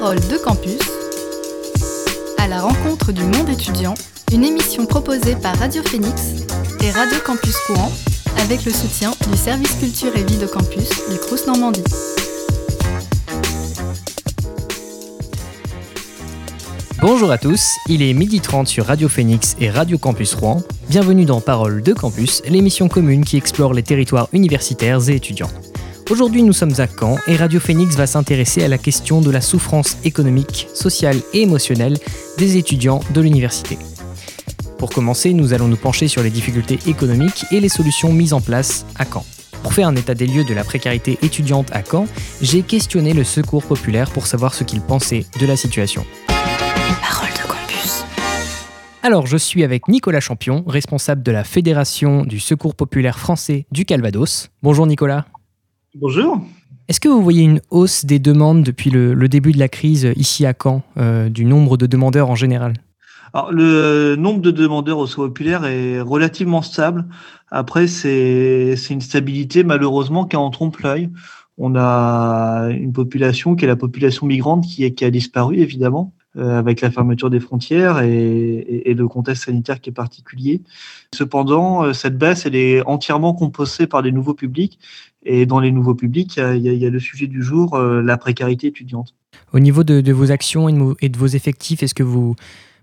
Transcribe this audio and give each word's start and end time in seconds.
Parole 0.00 0.18
de 0.18 0.36
campus, 0.38 0.80
à 2.38 2.48
la 2.48 2.60
rencontre 2.60 3.12
du 3.12 3.22
monde 3.22 3.48
étudiant, 3.48 3.94
une 4.32 4.42
émission 4.42 4.86
proposée 4.86 5.36
par 5.36 5.56
Radio 5.56 5.84
Phoenix 5.84 6.44
et 6.82 6.90
Radio 6.90 7.16
Campus 7.24 7.56
Courant 7.58 7.92
avec 8.40 8.64
le 8.64 8.72
soutien 8.72 9.12
du 9.30 9.38
service 9.38 9.76
culture 9.76 10.10
et 10.16 10.24
vie 10.24 10.38
de 10.38 10.46
campus 10.46 10.88
du 11.08 11.16
Crous 11.18 11.46
Normandie. 11.46 11.84
Bonjour 17.00 17.30
à 17.30 17.38
tous, 17.38 17.76
il 17.88 18.02
est 18.02 18.14
midi 18.14 18.40
30 18.40 18.66
sur 18.66 18.86
Radio 18.86 19.08
Phoenix 19.08 19.54
et 19.60 19.70
Radio 19.70 19.96
Campus 19.96 20.34
Rouen. 20.34 20.64
Bienvenue 20.88 21.24
dans 21.24 21.40
Parole 21.40 21.84
de 21.84 21.92
Campus, 21.92 22.42
l'émission 22.48 22.88
commune 22.88 23.24
qui 23.24 23.36
explore 23.36 23.72
les 23.72 23.84
territoires 23.84 24.28
universitaires 24.32 25.08
et 25.08 25.14
étudiants. 25.14 25.50
Aujourd'hui, 26.10 26.42
nous 26.42 26.52
sommes 26.52 26.78
à 26.78 26.86
Caen 26.86 27.16
et 27.26 27.34
Radio 27.34 27.58
Phoenix 27.58 27.96
va 27.96 28.06
s'intéresser 28.06 28.62
à 28.62 28.68
la 28.68 28.76
question 28.76 29.22
de 29.22 29.30
la 29.30 29.40
souffrance 29.40 29.96
économique, 30.04 30.68
sociale 30.74 31.16
et 31.32 31.40
émotionnelle 31.40 31.96
des 32.36 32.58
étudiants 32.58 33.00
de 33.14 33.22
l'université. 33.22 33.78
Pour 34.76 34.90
commencer, 34.90 35.32
nous 35.32 35.54
allons 35.54 35.66
nous 35.66 35.78
pencher 35.78 36.06
sur 36.06 36.22
les 36.22 36.28
difficultés 36.28 36.78
économiques 36.86 37.46
et 37.50 37.58
les 37.58 37.70
solutions 37.70 38.12
mises 38.12 38.34
en 38.34 38.42
place 38.42 38.84
à 38.96 39.06
Caen. 39.06 39.24
Pour 39.62 39.72
faire 39.72 39.88
un 39.88 39.96
état 39.96 40.14
des 40.14 40.26
lieux 40.26 40.44
de 40.44 40.52
la 40.52 40.62
précarité 40.62 41.18
étudiante 41.22 41.70
à 41.72 41.82
Caen, 41.82 42.06
j'ai 42.42 42.60
questionné 42.60 43.14
le 43.14 43.24
Secours 43.24 43.64
populaire 43.64 44.10
pour 44.10 44.26
savoir 44.26 44.52
ce 44.52 44.62
qu'il 44.62 44.82
pensait 44.82 45.24
de 45.40 45.46
la 45.46 45.56
situation. 45.56 46.04
Parole 47.00 47.30
de 47.30 47.48
campus. 47.48 48.04
Alors, 49.02 49.26
je 49.26 49.38
suis 49.38 49.64
avec 49.64 49.88
Nicolas 49.88 50.20
Champion, 50.20 50.64
responsable 50.66 51.22
de 51.22 51.32
la 51.32 51.44
Fédération 51.44 52.26
du 52.26 52.40
Secours 52.40 52.74
populaire 52.74 53.18
français 53.18 53.66
du 53.72 53.86
Calvados. 53.86 54.50
Bonjour 54.62 54.86
Nicolas. 54.86 55.24
Bonjour. 55.94 56.40
Est-ce 56.88 56.98
que 56.98 57.08
vous 57.08 57.22
voyez 57.22 57.44
une 57.44 57.60
hausse 57.70 58.04
des 58.04 58.18
demandes 58.18 58.62
depuis 58.62 58.90
le, 58.90 59.14
le 59.14 59.28
début 59.28 59.52
de 59.52 59.58
la 59.58 59.68
crise 59.68 60.12
ici 60.16 60.44
à 60.44 60.52
Caen, 60.60 60.82
euh, 60.96 61.28
du 61.28 61.44
nombre 61.44 61.76
de 61.76 61.86
demandeurs 61.86 62.30
en 62.30 62.34
général? 62.34 62.74
Alors, 63.32 63.52
le 63.52 64.16
nombre 64.16 64.40
de 64.40 64.50
demandeurs 64.50 64.98
au 64.98 65.06
secours 65.06 65.26
populaire 65.26 65.64
est 65.64 66.00
relativement 66.00 66.62
stable. 66.62 67.06
Après, 67.50 67.86
c'est 67.86 68.74
une 68.90 69.00
stabilité 69.00 69.64
malheureusement 69.64 70.24
qui 70.24 70.36
est 70.36 70.38
en 70.38 70.50
trompe-l'œil. 70.50 71.10
On 71.58 71.76
a 71.76 72.68
une 72.70 72.92
population 72.92 73.54
qui 73.54 73.64
est 73.64 73.68
la 73.68 73.76
population 73.76 74.26
migrante 74.26 74.64
qui, 74.66 74.84
est, 74.84 74.94
qui 74.94 75.04
a 75.04 75.10
disparu 75.10 75.58
évidemment 75.58 76.12
euh, 76.18 76.23
avec 76.36 76.80
la 76.80 76.90
fermeture 76.90 77.30
des 77.30 77.40
frontières 77.40 78.00
et, 78.00 78.94
le 78.96 79.08
contexte 79.08 79.44
sanitaire 79.44 79.80
qui 79.80 79.90
est 79.90 79.92
particulier. 79.92 80.62
Cependant, 81.14 81.84
euh, 81.84 81.92
cette 81.92 82.18
baisse, 82.18 82.46
elle 82.46 82.56
est 82.56 82.84
entièrement 82.86 83.34
compensée 83.34 83.86
par 83.86 84.02
des 84.02 84.12
nouveaux 84.12 84.34
publics. 84.34 84.78
Et 85.24 85.46
dans 85.46 85.60
les 85.60 85.70
nouveaux 85.70 85.94
publics, 85.94 86.36
il 86.36 86.58
y 86.58 86.86
a, 86.86 86.90
le 86.90 86.98
sujet 87.00 87.26
du 87.26 87.42
jour, 87.42 87.74
euh, 87.74 88.02
la 88.02 88.18
précarité 88.18 88.66
étudiante. 88.66 89.14
Au 89.52 89.58
niveau 89.58 89.84
de, 89.84 90.12
vos 90.12 90.30
actions 90.30 90.68
et 91.00 91.08
de, 91.08 91.18
vos 91.18 91.26
effectifs, 91.26 91.82
est-ce 91.82 91.94
que 91.94 92.02
vous, 92.02 92.36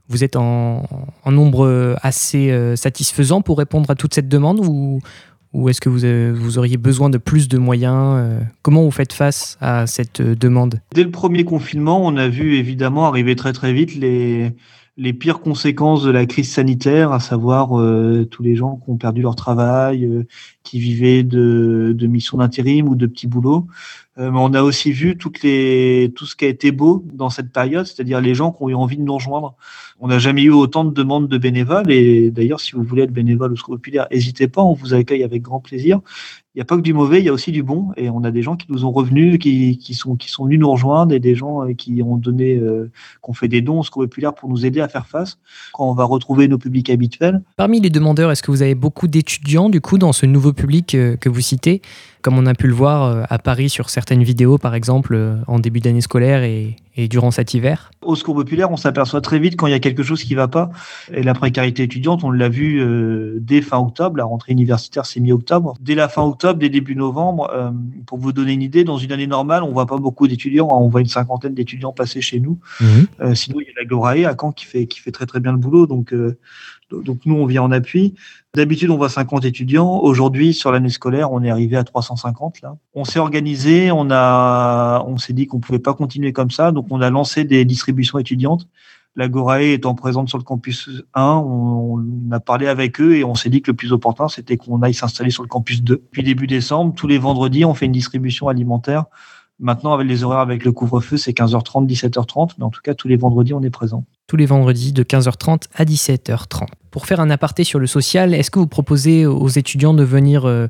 vous 0.07 0.23
êtes 0.23 0.35
en, 0.35 0.87
en 1.23 1.31
nombre 1.31 1.97
assez 2.01 2.49
euh, 2.51 2.75
satisfaisant 2.75 3.41
pour 3.41 3.57
répondre 3.57 3.89
à 3.91 3.95
toute 3.95 4.13
cette 4.13 4.27
demande 4.27 4.59
ou, 4.65 5.01
ou 5.53 5.69
est-ce 5.69 5.81
que 5.81 5.89
vous, 5.89 6.05
euh, 6.05 6.33
vous, 6.33 6.57
auriez 6.57 6.77
besoin 6.77 7.09
de 7.09 7.17
plus 7.17 7.47
de 7.47 7.57
moyens 7.57 8.15
euh, 8.17 8.39
Comment 8.61 8.83
vous 8.83 8.91
faites 8.91 9.13
face 9.13 9.57
à 9.59 9.85
cette 9.85 10.21
euh, 10.21 10.35
demande? 10.35 10.79
Dès 10.93 11.03
le 11.03 11.11
premier 11.11 11.43
confinement, 11.43 12.05
on 12.05 12.15
a 12.17 12.27
vu 12.27 12.55
évidemment 12.55 13.05
arriver 13.07 13.35
très 13.35 13.51
très 13.51 13.73
vite 13.73 13.95
les, 13.95 14.51
les 14.97 15.13
pires 15.13 15.41
conséquences 15.41 16.03
de 16.03 16.11
la 16.11 16.25
crise 16.25 16.51
sanitaire, 16.51 17.11
à 17.11 17.19
savoir 17.19 17.69
tous 18.29 18.43
les 18.43 18.55
gens 18.55 18.77
qui 18.83 18.91
ont 18.91 18.97
perdu 18.97 19.21
leur 19.21 19.35
travail, 19.35 20.07
qui 20.63 20.79
vivaient 20.79 21.23
de, 21.23 21.95
missions 22.07 22.37
d'intérim 22.37 22.87
ou 22.87 22.95
de 22.95 23.07
petits 23.07 23.27
boulots. 23.27 23.67
Euh, 24.17 24.29
mais 24.29 24.39
on 24.39 24.53
a 24.53 24.61
aussi 24.61 24.91
vu 24.91 25.17
tout 25.17 25.31
ce 25.33 26.35
qui 26.35 26.45
a 26.45 26.47
été 26.47 26.71
beau 26.71 27.05
dans 27.13 27.29
cette 27.29 27.51
période, 27.51 27.85
c'est-à-dire 27.85 28.19
les 28.19 28.35
gens 28.35 28.51
qui 28.51 28.63
ont 28.63 28.69
eu 28.69 28.75
envie 28.75 28.97
de 28.97 29.03
nous 29.03 29.13
rejoindre. 29.13 29.55
On 29.99 30.07
n'a 30.07 30.19
jamais 30.19 30.43
eu 30.43 30.51
autant 30.51 30.83
de 30.83 30.91
demandes 30.91 31.27
de 31.27 31.37
bénévoles 31.37 31.91
et 31.91 32.29
d'ailleurs, 32.31 32.59
si 32.59 32.73
vous 32.73 32.83
voulez 32.83 33.03
être 33.03 33.13
bénévole 33.13 33.53
au 33.53 33.55
Secours 33.55 33.75
populaire, 33.75 34.07
n'hésitez 34.11 34.47
pas, 34.47 34.61
on 34.61 34.73
vous 34.73 34.93
accueille 34.93 35.23
avec 35.23 35.41
grand 35.41 35.59
plaisir. 35.59 36.01
Il 36.53 36.57
n'y 36.57 36.63
a 36.63 36.65
pas 36.65 36.75
que 36.75 36.81
du 36.81 36.93
mauvais, 36.93 37.19
il 37.19 37.25
y 37.25 37.29
a 37.29 37.33
aussi 37.33 37.53
du 37.53 37.63
bon 37.63 37.91
et 37.95 38.09
on 38.09 38.25
a 38.25 38.31
des 38.31 38.41
gens 38.41 38.57
qui 38.57 38.65
nous 38.69 38.83
ont 38.83 38.91
revenus, 38.91 39.39
qui, 39.39 39.93
sont, 39.93 40.17
venus 40.43 40.59
nous 40.59 40.69
rejoindre 40.69 41.13
et 41.13 41.19
des 41.21 41.33
gens 41.33 41.65
qui 41.75 42.03
ont 42.03 42.17
donné, 42.17 42.57
euh, 42.57 42.91
qui 43.23 43.29
ont 43.29 43.33
fait 43.33 43.47
des 43.47 43.61
dons 43.61 43.79
au 43.79 43.83
Secours 43.83 44.03
populaire 44.03 44.33
pour 44.33 44.49
nous 44.49 44.65
aider 44.65 44.81
à 44.81 44.89
faire 44.89 45.07
face 45.07 45.37
quand 45.71 45.89
on 45.89 45.93
va 45.93 46.03
retrouver 46.03 46.49
nos 46.49 46.57
publics 46.57 46.89
habituels. 46.89 47.41
Parmi 47.55 47.79
les 47.79 47.89
demandeurs, 47.89 48.31
est-ce 48.31 48.43
que 48.43 48.51
vous 48.51 48.63
avez 48.63 48.75
beaucoup 48.75 49.07
d'étudiants 49.07 49.69
du 49.69 49.79
coup 49.79 49.97
dans 49.97 50.11
ce 50.11 50.25
nouveau 50.25 50.50
public 50.53 50.95
euh, 50.95 51.15
que 51.17 51.29
vous 51.29 51.41
citez 51.41 51.81
comme 52.21 52.37
on 52.37 52.45
a 52.45 52.53
pu 52.53 52.67
le 52.67 52.73
voir 52.73 53.03
euh, 53.03 53.23
à 53.29 53.39
Paris 53.39 53.69
sur 53.69 53.89
certaines 53.89 54.23
vidéos, 54.23 54.57
par 54.57 54.75
exemple, 54.75 55.13
euh, 55.15 55.37
en 55.47 55.59
début 55.59 55.79
d'année 55.79 56.01
scolaire 56.01 56.43
et, 56.43 56.75
et, 56.95 57.07
durant 57.07 57.31
cet 57.31 57.53
hiver 57.53 57.91
Au 58.01 58.15
secours 58.15 58.35
populaire, 58.35 58.71
on 58.71 58.77
s'aperçoit 58.77 59.21
très 59.21 59.39
vite 59.39 59.55
quand 59.57 59.67
il 59.67 59.71
y 59.71 59.75
a 59.75 59.79
quelque 59.79 60.03
chose 60.03 60.23
qui 60.23 60.33
ne 60.33 60.37
va 60.37 60.47
pas. 60.47 60.69
Et 61.13 61.23
la 61.23 61.33
précarité 61.33 61.83
étudiante, 61.83 62.23
on 62.23 62.31
l'a 62.31 62.49
vu 62.49 62.79
euh, 62.79 63.37
dès 63.39 63.61
fin 63.61 63.79
octobre, 63.79 64.17
la 64.17 64.25
rentrée 64.25 64.51
universitaire, 64.51 65.05
c'est 65.05 65.19
mi-octobre. 65.19 65.75
Dès 65.79 65.95
la 65.95 66.07
fin 66.07 66.21
octobre, 66.21 66.59
dès 66.59 66.69
début 66.69 66.95
novembre, 66.95 67.49
euh, 67.53 67.71
pour 68.05 68.19
vous 68.19 68.31
donner 68.31 68.53
une 68.53 68.61
idée, 68.61 68.83
dans 68.83 68.97
une 68.97 69.11
année 69.11 69.27
normale, 69.27 69.63
on 69.63 69.69
ne 69.69 69.73
voit 69.73 69.87
pas 69.87 69.97
beaucoup 69.97 70.27
d'étudiants. 70.27 70.67
On 70.71 70.87
voit 70.87 71.01
une 71.01 71.07
cinquantaine 71.07 71.53
d'étudiants 71.53 71.91
passer 71.91 72.21
chez 72.21 72.39
nous. 72.39 72.59
Mmh. 72.79 72.85
Euh, 73.21 73.35
sinon, 73.35 73.59
il 73.61 73.67
y 73.67 73.69
a 73.69 73.81
la 73.81 73.85
Gorae 73.85 74.25
à 74.25 74.35
Caen 74.39 74.51
qui 74.51 74.65
fait, 74.65 74.85
qui 74.85 74.99
fait 74.99 75.11
très 75.11 75.25
très 75.25 75.39
bien 75.39 75.51
le 75.51 75.57
boulot. 75.57 75.87
Donc, 75.87 76.13
donc 76.91 77.19
nous, 77.25 77.35
on 77.35 77.45
vient 77.45 77.63
en 77.63 77.71
appui. 77.71 78.15
D'habitude, 78.53 78.89
on 78.89 78.97
voit 78.97 79.09
50 79.09 79.45
étudiants. 79.45 79.99
Aujourd'hui, 79.99 80.53
sur 80.53 80.71
l'année 80.71 80.89
scolaire, 80.89 81.31
on 81.31 81.41
est 81.43 81.49
arrivé 81.49 81.77
à 81.77 81.83
350. 81.83 82.61
Là. 82.61 82.75
On 82.93 83.05
s'est 83.05 83.19
organisé, 83.19 83.91
on, 83.91 84.09
a, 84.11 85.03
on 85.07 85.17
s'est 85.17 85.33
dit 85.33 85.47
qu'on 85.47 85.59
pouvait 85.59 85.79
pas 85.79 85.93
continuer 85.93 86.33
comme 86.33 86.51
ça, 86.51 86.71
donc 86.71 86.87
on 86.89 87.01
a 87.01 87.09
lancé 87.09 87.43
des 87.43 87.63
distributions 87.65 88.19
étudiantes. 88.19 88.67
La 89.15 89.27
Gorae 89.27 89.73
étant 89.73 89.93
présente 89.93 90.29
sur 90.29 90.37
le 90.37 90.43
campus 90.43 90.89
1, 91.13 91.23
on, 91.23 91.97
on 91.97 92.31
a 92.31 92.39
parlé 92.39 92.67
avec 92.67 93.01
eux 93.01 93.15
et 93.15 93.23
on 93.23 93.35
s'est 93.35 93.49
dit 93.49 93.61
que 93.61 93.71
le 93.71 93.75
plus 93.75 93.91
opportun, 93.91 94.29
c'était 94.29 94.55
qu'on 94.55 94.81
aille 94.81 94.93
s'installer 94.93 95.31
sur 95.31 95.43
le 95.43 95.49
campus 95.49 95.83
2. 95.83 96.01
Puis 96.11 96.23
début 96.23 96.47
décembre, 96.47 96.93
tous 96.95 97.07
les 97.07 97.17
vendredis, 97.17 97.65
on 97.65 97.73
fait 97.73 97.87
une 97.87 97.91
distribution 97.91 98.47
alimentaire. 98.47 99.05
Maintenant, 99.61 99.93
avec 99.93 100.07
les 100.07 100.23
horaires 100.23 100.39
avec 100.39 100.65
le 100.65 100.71
couvre-feu, 100.71 101.17
c'est 101.17 101.33
15h30, 101.33 101.87
17h30, 101.87 102.53
mais 102.57 102.65
en 102.65 102.71
tout 102.71 102.81
cas, 102.83 102.95
tous 102.95 103.07
les 103.07 103.15
vendredis, 103.15 103.53
on 103.53 103.61
est 103.61 103.69
présent. 103.69 104.03
Tous 104.25 104.35
les 104.35 104.47
vendredis 104.47 104.91
de 104.91 105.03
15h30 105.03 105.65
à 105.75 105.85
17h30. 105.85 106.65
Pour 106.89 107.05
faire 107.05 107.19
un 107.19 107.29
aparté 107.29 107.63
sur 107.63 107.77
le 107.77 107.85
social, 107.85 108.33
est-ce 108.33 108.49
que 108.49 108.57
vous 108.57 108.65
proposez 108.65 109.27
aux 109.27 109.47
étudiants 109.49 109.93
de 109.93 110.03
venir 110.03 110.45
euh, 110.45 110.65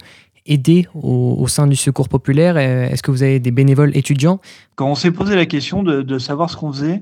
aider 0.46 0.88
au, 0.94 1.38
au, 1.40 1.48
sein 1.48 1.68
du 1.68 1.78
secours 1.78 2.10
populaire? 2.10 2.58
Est-ce 2.58 3.02
que 3.02 3.12
vous 3.12 3.24
avez 3.24 3.40
des 3.40 3.52
bénévoles 3.52 3.96
étudiants? 3.96 4.42
Quand 4.76 4.88
on 4.88 4.96
s'est 4.96 5.12
posé 5.12 5.38
la 5.38 5.46
question 5.46 5.84
de, 5.84 6.02
de 6.02 6.20
savoir 6.20 6.50
ce 6.50 6.58
qu'on 6.58 6.74
faisait, 6.74 7.02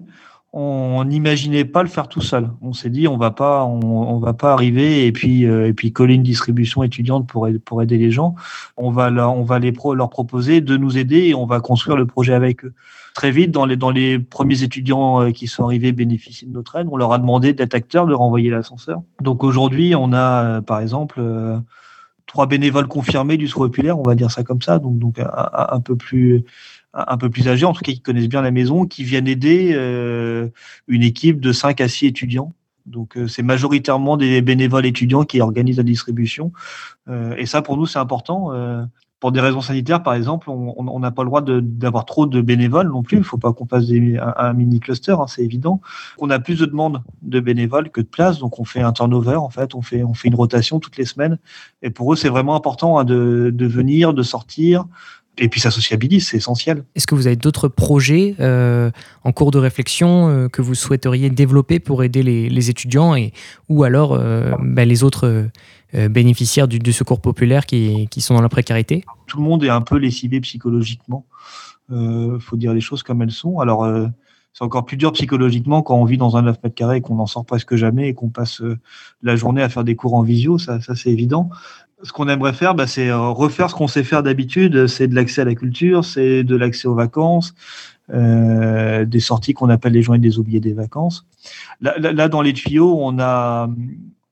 on 0.51 1.03
n'imaginait 1.03 1.65
pas 1.65 1.83
le 1.83 1.89
faire 1.89 2.07
tout 2.07 2.21
seul. 2.21 2.49
On 2.61 2.73
s'est 2.73 2.89
dit 2.89 3.07
on 3.07 3.17
va 3.17 3.29
pas 3.31 3.63
on, 3.65 4.17
va 4.17 4.33
pas 4.33 4.51
arriver 4.53 5.05
et 5.05 5.11
puis 5.11 5.45
euh, 5.45 5.67
et 5.67 5.73
puis 5.73 5.91
coller 5.91 6.15
une 6.15 6.23
distribution 6.23 6.81
étudiante 6.81 7.27
pour 7.27 7.47
pour 7.65 7.83
aider 7.83 7.97
les 7.97 8.09
gens. 8.09 8.33
On 8.75 8.89
va 8.89 9.11
leur, 9.11 9.35
on 9.35 9.43
va 9.43 9.59
leur 9.59 10.09
proposer 10.09 10.61
de 10.61 10.75
nous 10.75 10.97
aider 10.97 11.27
et 11.27 11.35
on 11.35 11.45
va 11.45 11.59
construire 11.59 11.97
le 11.97 12.07
projet 12.07 12.33
avec 12.33 12.65
eux. 12.65 12.73
Très 13.13 13.31
vite 13.31 13.51
dans 13.51 13.65
les 13.65 13.75
dans 13.75 13.91
les 13.91 14.17
premiers 14.17 14.63
étudiants 14.63 15.21
euh, 15.21 15.31
qui 15.31 15.45
sont 15.45 15.65
arrivés 15.65 15.91
bénéficier 15.91 16.47
de 16.47 16.53
notre 16.53 16.77
aide, 16.77 16.87
on 16.91 16.97
leur 16.97 17.13
a 17.13 17.19
demandé 17.19 17.53
d'être 17.53 17.75
acteurs, 17.75 18.07
de 18.07 18.13
renvoyer 18.13 18.49
l'ascenseur. 18.49 19.01
Donc 19.21 19.43
aujourd'hui, 19.43 19.93
on 19.95 20.13
a 20.13 20.43
euh, 20.43 20.61
par 20.61 20.79
exemple 20.79 21.17
euh, 21.19 21.59
trois 22.25 22.47
bénévoles 22.47 22.87
confirmés 22.87 23.37
du 23.37 23.47
secours 23.47 23.65
populaire, 23.65 23.99
on 23.99 24.03
va 24.03 24.15
dire 24.15 24.31
ça 24.31 24.43
comme 24.43 24.61
ça, 24.61 24.79
donc 24.79 24.97
donc 24.97 25.19
un 25.19 25.79
peu 25.79 25.95
plus 25.95 26.43
un 26.93 27.17
peu 27.17 27.29
plus 27.29 27.47
âgés, 27.47 27.65
en 27.65 27.73
tout 27.73 27.81
cas 27.81 27.91
qui 27.91 28.01
connaissent 28.01 28.29
bien 28.29 28.41
la 28.41 28.51
maison, 28.51 28.85
qui 28.85 29.03
viennent 29.03 29.27
aider 29.27 29.71
euh, 29.73 30.49
une 30.87 31.03
équipe 31.03 31.39
de 31.39 31.51
5 31.51 31.81
à 31.81 31.87
6 31.87 32.07
étudiants. 32.07 32.53
Donc 32.85 33.17
euh, 33.17 33.27
c'est 33.27 33.43
majoritairement 33.43 34.17
des 34.17 34.41
bénévoles 34.41 34.85
étudiants 34.85 35.23
qui 35.23 35.41
organisent 35.41 35.77
la 35.77 35.83
distribution. 35.83 36.51
Euh, 37.07 37.35
et 37.37 37.45
ça 37.45 37.61
pour 37.61 37.77
nous 37.77 37.85
c'est 37.85 37.99
important. 37.99 38.51
Pour 39.19 39.33
des 39.33 39.41
raisons 39.41 39.59
sanitaires, 39.59 40.01
par 40.01 40.13
exemple, 40.13 40.49
on 40.49 40.99
n'a 41.01 41.11
pas 41.11 41.23
le 41.23 41.27
droit 41.27 41.41
d'avoir 41.41 42.05
trop 42.05 42.25
de 42.25 42.39
bénévoles 42.39 42.87
non 42.87 43.03
plus. 43.03 43.17
Il 43.17 43.19
ne 43.19 43.25
faut 43.25 43.37
pas 43.37 43.51
qu'on 43.51 43.65
fasse 43.65 43.87
des, 43.87 44.15
un, 44.15 44.33
un, 44.37 44.53
mini 44.53 44.79
cluster, 44.79 45.11
hein, 45.11 45.27
c'est 45.27 45.43
évident. 45.43 45.81
On 46.19 46.29
a 46.29 46.39
plus 46.39 46.57
de 46.59 46.65
demandes 46.65 47.03
de 47.21 47.41
bénévoles 47.41 47.89
que 47.89 47.99
de 47.99 48.05
places, 48.05 48.39
donc 48.39 48.61
on 48.61 48.63
fait 48.63 48.79
un 48.79 48.93
turnover 48.93 49.35
en 49.35 49.49
fait, 49.49 49.75
on 49.75 49.81
fait 49.81 50.03
on 50.03 50.13
fait 50.13 50.29
une 50.29 50.35
rotation 50.35 50.79
toutes 50.79 50.95
les 50.95 51.03
semaines. 51.03 51.37
Et 51.81 51.89
pour 51.89 52.13
eux, 52.13 52.15
c'est 52.15 52.29
vraiment 52.29 52.55
important 52.55 52.97
hein, 52.97 53.03
de, 53.03 53.51
de 53.53 53.65
venir, 53.67 54.13
de 54.13 54.23
sortir, 54.23 54.85
et 55.39 55.49
puis 55.49 55.59
ça 55.59 55.71
sociabilise, 55.71 56.29
c'est 56.29 56.37
essentiel. 56.37 56.83
Est-ce 56.95 57.07
que 57.07 57.15
vous 57.15 57.27
avez 57.27 57.35
d'autres 57.35 57.67
projets 57.67 58.35
euh, 58.39 58.91
en 59.23 59.31
cours 59.31 59.51
de 59.51 59.57
réflexion 59.57 60.29
euh, 60.29 60.49
que 60.49 60.61
vous 60.61 60.75
souhaiteriez 60.75 61.29
développer 61.29 61.79
pour 61.79 62.03
aider 62.03 62.23
les, 62.23 62.49
les 62.49 62.69
étudiants 62.69 63.15
et, 63.15 63.33
ou 63.69 63.83
alors 63.83 64.13
euh, 64.13 64.51
bah, 64.59 64.85
les 64.85 65.03
autres 65.03 65.49
bénéficiaires 65.93 66.67
du, 66.67 66.77
du, 66.77 66.93
secours 66.93 67.19
populaire 67.19 67.65
qui, 67.65 68.07
qui, 68.09 68.21
sont 68.21 68.35
dans 68.35 68.43
la 68.43 68.49
précarité? 68.49 69.03
Tout 69.25 69.37
le 69.37 69.43
monde 69.43 69.63
est 69.63 69.69
un 69.69 69.81
peu 69.81 69.97
lessivé 69.97 70.39
psychologiquement. 70.41 71.25
Il 71.89 72.37
faut 72.39 72.57
dire 72.57 72.75
les 72.75 72.81
choses 72.81 73.01
comme 73.01 73.23
elles 73.23 73.31
sont. 73.31 73.59
Alors 73.59 73.91
c'est 74.53 74.63
encore 74.63 74.85
plus 74.85 74.97
dur 74.97 75.11
psychologiquement 75.13 75.81
quand 75.81 75.95
on 75.95 76.05
vit 76.05 76.17
dans 76.17 76.37
un 76.37 76.43
9 76.43 76.57
mètres 76.63 76.75
carrés 76.75 76.97
et 76.97 77.01
qu'on 77.01 77.15
n'en 77.15 77.25
sort 77.25 77.43
presque 77.43 77.75
jamais 77.75 78.09
et 78.09 78.13
qu'on 78.13 78.29
passe 78.29 78.61
la 79.23 79.35
journée 79.35 79.63
à 79.63 79.69
faire 79.69 79.83
des 79.83 79.95
cours 79.95 80.13
en 80.13 80.21
visio, 80.21 80.59
ça, 80.59 80.79
ça 80.79 80.93
c'est 80.93 81.09
évident 81.09 81.49
ce 82.03 82.11
qu'on 82.11 82.27
aimerait 82.29 82.53
faire, 82.53 82.75
bah, 82.75 82.87
c'est 82.87 83.11
refaire 83.11 83.69
ce 83.69 83.75
qu'on 83.75 83.87
sait 83.87 84.03
faire 84.03 84.23
d'habitude. 84.23 84.87
C'est 84.87 85.07
de 85.07 85.15
l'accès 85.15 85.41
à 85.41 85.45
la 85.45 85.55
culture, 85.55 86.05
c'est 86.05 86.43
de 86.43 86.55
l'accès 86.55 86.87
aux 86.87 86.95
vacances, 86.95 87.53
des 88.09 89.19
sorties 89.19 89.53
qu'on 89.53 89.69
appelle 89.69 89.93
les 89.93 90.01
journées 90.01 90.19
des 90.19 90.39
oubliés 90.39 90.59
des 90.59 90.73
vacances. 90.73 91.25
Là, 91.81 91.97
là, 91.97 92.27
dans 92.27 92.41
les 92.41 92.53
tuyaux, 92.53 92.97
on 93.01 93.19
a 93.19 93.69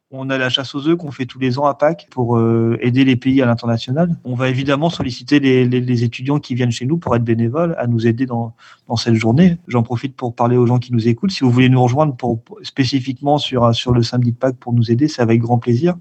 on 0.10 0.30
a 0.30 0.38
la 0.38 0.50
chasse 0.50 0.74
aux 0.74 0.88
œufs 0.88 0.98
qu'on 0.98 1.12
fait 1.12 1.26
tous 1.26 1.40
les 1.40 1.60
ans 1.60 1.66
à 1.66 1.74
Pâques 1.74 2.08
pour 2.12 2.38
euh, 2.38 2.78
aider 2.80 3.04
les 3.04 3.18
pays 3.18 3.42
à 3.42 3.46
l'international. 3.46 4.16
On 4.24 4.36
va 4.36 4.48
évidemment 4.48 4.90
solliciter 4.90 5.40
les, 5.40 6.04
étudiants 6.04 6.40
qui 6.40 6.56
viennent 6.56 6.72
chez 6.72 6.86
nous 6.86 6.98
pour 6.98 7.16
être 7.16 7.24
bénévoles, 7.24 7.76
à 7.78 7.88
nous 7.88 8.08
aider 8.08 8.26
dans, 8.26 8.56
cette 8.96 9.16
journée. 9.16 9.58
J'en 9.68 9.84
profite 9.84 10.16
pour 10.16 10.34
parler 10.34 10.56
aux 10.56 10.66
gens 10.66 10.80
qui 10.80 10.94
nous 10.94 11.10
écoutent. 11.10 11.32
Si 11.32 11.44
vous 11.44 11.52
voulez 11.52 11.68
nous 11.68 11.84
rejoindre 11.84 12.16
pour, 12.16 12.40
spécifiquement 12.62 13.38
sur, 13.38 13.76
sur 13.76 13.92
le 13.92 14.02
samedi 14.02 14.32
de 14.32 14.38
Pâques 14.38 14.58
pour 14.58 14.72
nous 14.72 14.92
aider, 14.92 15.10
c'est 15.10 15.22
avec 15.22 15.42
grand 15.42 15.58
plaisir. 15.58 15.96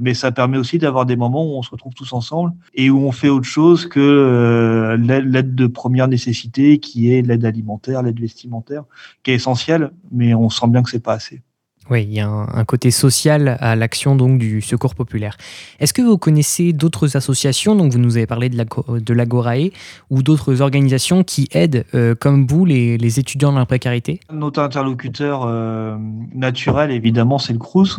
Mais 0.00 0.14
ça 0.14 0.32
permet 0.32 0.58
aussi 0.58 0.78
d'avoir 0.78 1.06
des 1.06 1.16
moments 1.16 1.44
où 1.44 1.56
on 1.56 1.62
se 1.62 1.70
retrouve 1.70 1.94
tous 1.94 2.12
ensemble 2.12 2.52
et 2.74 2.90
où 2.90 2.98
on 2.98 3.12
fait 3.12 3.28
autre 3.28 3.46
chose 3.46 3.86
que 3.86 4.00
euh, 4.00 4.96
l'aide 4.96 5.54
de 5.54 5.66
première 5.68 6.08
nécessité 6.08 6.78
qui 6.78 7.12
est 7.12 7.22
l'aide 7.22 7.44
alimentaire, 7.44 8.02
l'aide 8.02 8.18
vestimentaire, 8.18 8.84
qui 9.22 9.30
est 9.30 9.34
essentielle, 9.34 9.92
mais 10.10 10.34
on 10.34 10.50
sent 10.50 10.66
bien 10.66 10.82
que 10.82 10.90
c'est 10.90 11.02
pas 11.02 11.14
assez. 11.14 11.42
Oui, 11.90 12.04
il 12.04 12.14
y 12.14 12.20
a 12.20 12.28
un, 12.28 12.64
côté 12.64 12.92
social 12.92 13.56
à 13.60 13.74
l'action 13.74 14.14
donc 14.14 14.38
du 14.38 14.60
secours 14.60 14.94
populaire. 14.94 15.36
Est-ce 15.80 15.92
que 15.92 16.00
vous 16.00 16.16
connaissez 16.16 16.72
d'autres 16.72 17.16
associations, 17.16 17.74
donc 17.74 17.92
vous 17.92 17.98
nous 17.98 18.16
avez 18.16 18.26
parlé 18.26 18.48
de 18.48 19.14
l'Agorae, 19.14 19.70
ou 20.08 20.22
d'autres 20.22 20.62
organisations 20.62 21.24
qui 21.24 21.48
aident, 21.52 21.84
euh, 21.94 22.14
comme 22.14 22.46
vous, 22.46 22.64
les, 22.64 23.18
étudiants 23.18 23.52
dans 23.52 23.58
la 23.58 23.66
précarité 23.66 24.20
Notre 24.32 24.62
interlocuteur 24.62 25.44
euh, 25.44 25.96
naturel, 26.34 26.92
évidemment, 26.92 27.38
c'est 27.38 27.52
le 27.52 27.58
CRUS. 27.58 27.98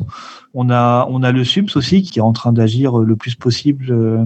On 0.53 0.69
a, 0.69 1.05
on 1.09 1.21
a 1.21 1.31
le 1.31 1.43
SUPS 1.43 1.75
aussi, 1.75 2.03
qui 2.03 2.19
est 2.19 2.23
en 2.23 2.33
train 2.33 2.53
d'agir 2.53 2.97
le 2.97 3.15
plus 3.17 3.35
possible 3.35 3.87
euh, 3.89 4.25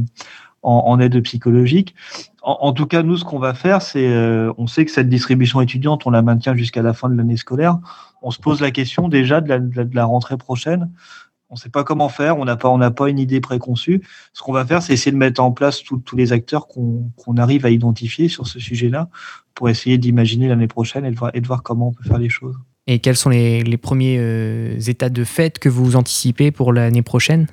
en, 0.61 0.99
aide 0.99 1.19
psychologique. 1.23 1.95
En, 2.43 2.71
tout 2.73 2.85
cas, 2.85 3.03
nous, 3.03 3.17
ce 3.17 3.25
qu'on 3.25 3.39
va 3.39 3.53
faire, 3.53 3.81
c'est, 3.81 4.07
on 4.57 4.67
sait 4.67 4.85
que 4.85 4.91
cette 4.91 5.09
distribution 5.09 5.59
étudiante, 5.59 6.05
on 6.05 6.11
la 6.11 6.21
maintient 6.21 6.55
jusqu'à 6.55 6.81
la 6.81 6.93
fin 6.93 7.09
de 7.09 7.15
l'année 7.15 7.35
scolaire 7.35 7.79
on 8.21 8.31
se 8.31 8.39
pose 8.39 8.61
la 8.61 8.71
question 8.71 9.07
déjà 9.07 9.41
de 9.41 9.89
la, 9.93 10.05
rentrée 10.05 10.37
prochaine. 10.37 10.91
On 11.49 11.55
ne 11.55 11.59
sait 11.59 11.69
pas 11.69 11.83
comment 11.83 12.09
faire, 12.09 12.37
on 12.37 12.45
n'a 12.45 12.57
pas, 12.57 12.91
pas 12.91 13.09
une 13.09 13.19
idée 13.19 13.39
préconçue. 13.39 14.01
Ce 14.33 14.41
qu'on 14.41 14.51
va 14.51 14.65
faire, 14.65 14.81
c'est 14.81 14.93
essayer 14.93 15.11
de 15.11 15.17
mettre 15.17 15.41
en 15.41 15.51
place 15.51 15.81
tous 15.83 16.15
les 16.15 16.33
acteurs 16.33 16.67
qu'on 16.67 17.37
arrive 17.37 17.65
à 17.65 17.69
identifier 17.69 18.27
sur 18.27 18.47
ce 18.47 18.59
sujet-là 18.59 19.09
pour 19.53 19.69
essayer 19.69 19.97
d'imaginer 19.97 20.49
l'année 20.49 20.67
prochaine 20.67 21.05
et 21.05 21.11
de, 21.11 21.47
voir, 21.47 21.63
comment 21.63 21.89
on 21.89 21.93
peut 21.93 22.03
faire 22.03 22.17
les 22.17 22.29
choses. 22.29 22.55
Et 22.85 22.99
quels 22.99 23.15
sont 23.15 23.29
les, 23.29 23.77
premiers 23.77 24.17
euh, 24.19 24.79
états 24.87 25.09
de 25.09 25.23
fait 25.23 25.57
que 25.59 25.69
vous 25.69 25.95
anticipez 25.95 26.51
pour 26.51 26.73
l'année 26.73 27.01
prochaine? 27.01 27.47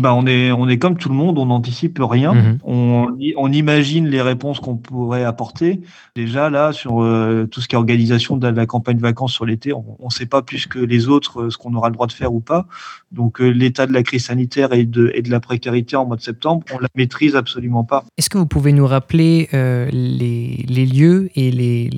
Ben 0.00 0.12
on 0.12 0.26
est 0.26 0.52
on 0.52 0.68
est 0.68 0.78
comme 0.78 0.96
tout 0.96 1.08
le 1.08 1.14
monde, 1.14 1.38
on 1.38 1.46
n'anticipe 1.46 1.98
rien, 2.00 2.34
mhm. 2.34 2.58
on, 2.64 3.06
on 3.36 3.52
imagine 3.52 4.06
les 4.08 4.22
réponses 4.22 4.60
qu'on 4.60 4.76
pourrait 4.76 5.24
apporter. 5.24 5.80
Déjà 6.14 6.50
là 6.50 6.72
sur 6.72 7.02
euh, 7.02 7.46
tout 7.50 7.60
ce 7.60 7.68
qui 7.68 7.74
est 7.74 7.78
organisation 7.78 8.36
de 8.36 8.48
la 8.48 8.66
campagne 8.66 8.96
de 8.96 9.02
vacances 9.02 9.32
sur 9.32 9.46
l'été, 9.46 9.72
on 9.72 9.84
ne 10.02 10.10
sait 10.10 10.26
pas 10.26 10.42
plus 10.42 10.66
que 10.66 10.78
les 10.78 11.08
autres 11.08 11.42
euh, 11.42 11.50
ce 11.50 11.58
qu'on 11.58 11.74
aura 11.74 11.88
le 11.88 11.94
droit 11.94 12.06
de 12.06 12.12
faire 12.12 12.32
ou 12.32 12.40
pas. 12.40 12.66
Donc 13.10 13.40
euh, 13.40 13.48
l'état 13.48 13.86
de 13.86 13.92
la 13.92 14.02
crise 14.02 14.26
sanitaire 14.26 14.72
et 14.72 14.84
de 14.84 15.10
et 15.14 15.22
de 15.22 15.30
la 15.30 15.40
précarité 15.40 15.96
en 15.96 16.06
mois 16.06 16.16
de 16.16 16.22
septembre, 16.22 16.64
on 16.74 16.78
la 16.78 16.88
maîtrise 16.94 17.36
absolument 17.36 17.84
pas. 17.84 18.04
Est-ce 18.16 18.30
que 18.30 18.38
vous 18.38 18.46
pouvez 18.46 18.72
nous 18.72 18.86
rappeler 18.86 19.48
les, 19.52 20.64
les, 20.68 20.86
lieux 20.86 21.30
et 21.34 21.50
les, 21.50 21.90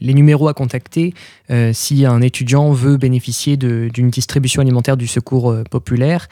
les 0.00 0.14
numéros 0.14 0.48
à 0.48 0.54
contacter 0.54 1.14
si 1.72 2.04
un 2.04 2.20
étudiant 2.20 2.72
veut 2.72 2.96
bénéficier 2.96 3.56
d'une 3.56 4.10
distribution 4.10 4.62
alimentaire 4.62 4.96
du 4.96 5.06
secours 5.06 5.54
populaire? 5.70 6.28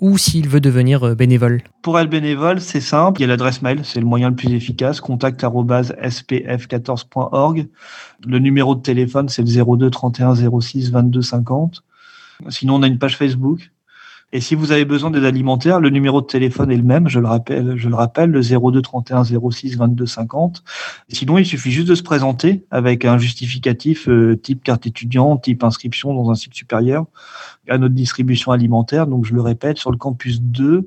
Ou 0.00 0.18
s'il 0.18 0.48
veut 0.48 0.60
devenir 0.60 1.06
euh, 1.06 1.14
bénévole 1.14 1.62
Pour 1.82 1.96
être 1.98 2.10
bénévole, 2.10 2.60
c'est 2.60 2.80
simple. 2.80 3.20
Il 3.20 3.22
y 3.22 3.24
a 3.24 3.28
l'adresse 3.28 3.62
mail, 3.62 3.80
c'est 3.84 4.00
le 4.00 4.06
moyen 4.06 4.30
le 4.30 4.36
plus 4.36 4.52
efficace. 4.52 5.00
Contact 5.00 5.42
spf14.org. 5.42 7.68
Le 8.26 8.38
numéro 8.38 8.74
de 8.74 8.80
téléphone, 8.80 9.28
c'est 9.28 9.42
le 9.42 9.76
02 9.76 9.90
31 9.90 10.34
06 10.60 10.90
22 10.90 11.22
50. 11.22 11.84
Sinon, 12.48 12.76
on 12.76 12.82
a 12.82 12.86
une 12.86 12.98
page 12.98 13.16
Facebook. 13.16 13.70
Et 14.32 14.40
si 14.40 14.54
vous 14.54 14.70
avez 14.70 14.84
besoin 14.84 15.10
d'aide 15.10 15.24
alimentaire, 15.24 15.80
le 15.80 15.90
numéro 15.90 16.20
de 16.20 16.26
téléphone 16.26 16.70
est 16.70 16.76
le 16.76 16.84
même, 16.84 17.08
je 17.08 17.18
le 17.18 17.26
rappelle, 17.26 17.76
je 17.76 17.88
le 17.88 17.96
rappelle, 17.96 18.30
le 18.30 18.42
02 18.42 18.80
31 18.80 19.24
06 19.24 19.76
22 19.76 20.06
50. 20.06 20.62
Sinon, 21.08 21.38
il 21.38 21.44
suffit 21.44 21.72
juste 21.72 21.88
de 21.88 21.96
se 21.96 22.04
présenter 22.04 22.64
avec 22.70 23.04
un 23.04 23.18
justificatif 23.18 24.08
euh, 24.08 24.36
type 24.36 24.62
carte 24.62 24.86
étudiant, 24.86 25.36
type 25.36 25.64
inscription 25.64 26.14
dans 26.14 26.30
un 26.30 26.36
cycle 26.36 26.56
supérieur 26.56 27.06
à 27.68 27.78
notre 27.78 27.94
distribution 27.94 28.52
alimentaire. 28.52 29.08
Donc, 29.08 29.24
je 29.24 29.34
le 29.34 29.40
répète, 29.40 29.78
sur 29.78 29.90
le 29.90 29.96
campus 29.96 30.40
2, 30.40 30.86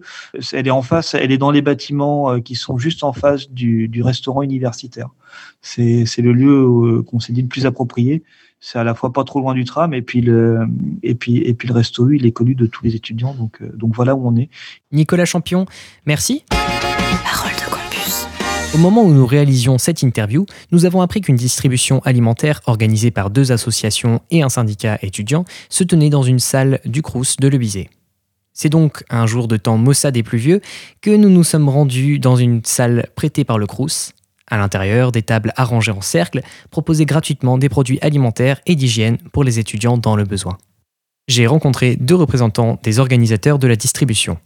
elle 0.54 0.68
est 0.68 0.72
en 0.72 0.82
face, 0.82 1.14
elle 1.14 1.32
est 1.32 1.38
dans 1.38 1.52
les 1.52 1.62
bâtiments 1.62 2.32
euh, 2.32 2.40
qui 2.40 2.56
sont 2.56 2.78
juste 2.78 3.04
en 3.04 3.12
face 3.12 3.50
du, 3.50 3.90
du 3.90 4.04
restaurant 4.04 4.42
universitaire. 4.42 5.10
C'est 5.62 6.06
le 6.20 6.32
lieu 6.32 6.50
euh, 6.50 7.04
qu'on 7.04 7.20
s'est 7.20 7.34
dit 7.34 7.42
le 7.42 7.48
plus 7.48 7.66
approprié 7.66 8.24
c'est 8.66 8.80
à 8.80 8.86
la 8.86 8.96
fois 8.96 9.12
pas 9.12 9.26
trop 9.26 9.42
loin 9.42 9.54
du 9.54 9.66
tram 9.66 9.94
et 9.94 10.02
puis 10.02 10.22
le 10.22 10.66
et 11.04 11.16
puis 11.16 11.40
et 11.40 11.54
puis 11.54 11.68
le 11.68 11.74
resto 11.74 12.10
il 12.10 12.26
est 12.26 12.32
connu 12.32 12.56
de 12.56 12.66
tous 12.66 12.86
les 12.86 12.96
étudiants 12.96 13.34
donc 13.34 13.62
euh, 13.62 13.70
donc 13.76 13.94
voilà 13.94 14.16
où 14.16 14.26
on 14.26 14.38
est. 14.38 14.50
Nicolas 14.94 15.26
Champion, 15.26 15.66
merci. 16.06 16.46
Parole 16.50 17.52
de 17.52 17.70
campus. 17.70 18.26
Au 18.74 18.78
moment 18.78 19.04
où 19.04 19.12
nous 19.12 19.26
réalisions 19.26 19.78
cette 19.78 20.02
interview, 20.02 20.46
nous 20.72 20.86
avons 20.86 21.02
appris 21.02 21.20
qu'une 21.20 21.36
distribution 21.36 22.00
alimentaire 22.06 22.62
organisée 22.66 23.12
par 23.12 23.30
deux 23.30 23.52
associations 23.52 24.22
et 24.32 24.44
un 24.44 24.50
syndicat 24.50 24.98
étudiant 25.02 25.44
se 25.68 25.84
tenait 25.84 26.10
dans 26.10 26.24
une 26.24 26.40
salle 26.40 26.80
du 26.86 27.02
Crous 27.02 27.36
de 27.38 27.48
Lebizé. 27.50 27.90
C'est 28.54 28.70
donc 28.70 29.04
un 29.10 29.28
jour 29.28 29.50
de 29.50 29.58
temps 29.58 29.78
maussade 29.78 30.16
et 30.16 30.24
pluvieux 30.24 30.62
que 31.02 31.12
nous 31.12 31.30
nous 31.30 31.44
sommes 31.44 31.68
rendus 31.68 32.18
dans 32.18 32.38
une 32.38 32.62
salle 32.64 33.10
prêtée 33.16 33.44
par 33.44 33.58
le 33.58 33.68
Crous 33.68 34.14
à 34.48 34.58
l'intérieur, 34.58 35.12
des 35.12 35.22
tables 35.22 35.54
arrangées 35.56 35.92
en 35.92 36.02
cercle 36.02 36.42
proposaient 36.70 37.06
gratuitement 37.06 37.58
des 37.58 37.70
produits 37.70 38.00
alimentaires 38.02 38.60
et 38.66 38.76
d'hygiène 38.76 39.18
pour 39.32 39.44
les 39.44 39.60
étudiants 39.60 39.98
dans 39.98 40.16
le 40.16 40.26
besoin. 40.26 40.58
J'ai 41.28 41.48
rencontré 41.48 41.96
deux 41.96 42.16
représentants 42.16 42.80
des 42.84 43.00
organisateurs 43.00 43.58
de 43.58 43.68
la 43.68 43.78
distribution. 43.78 44.38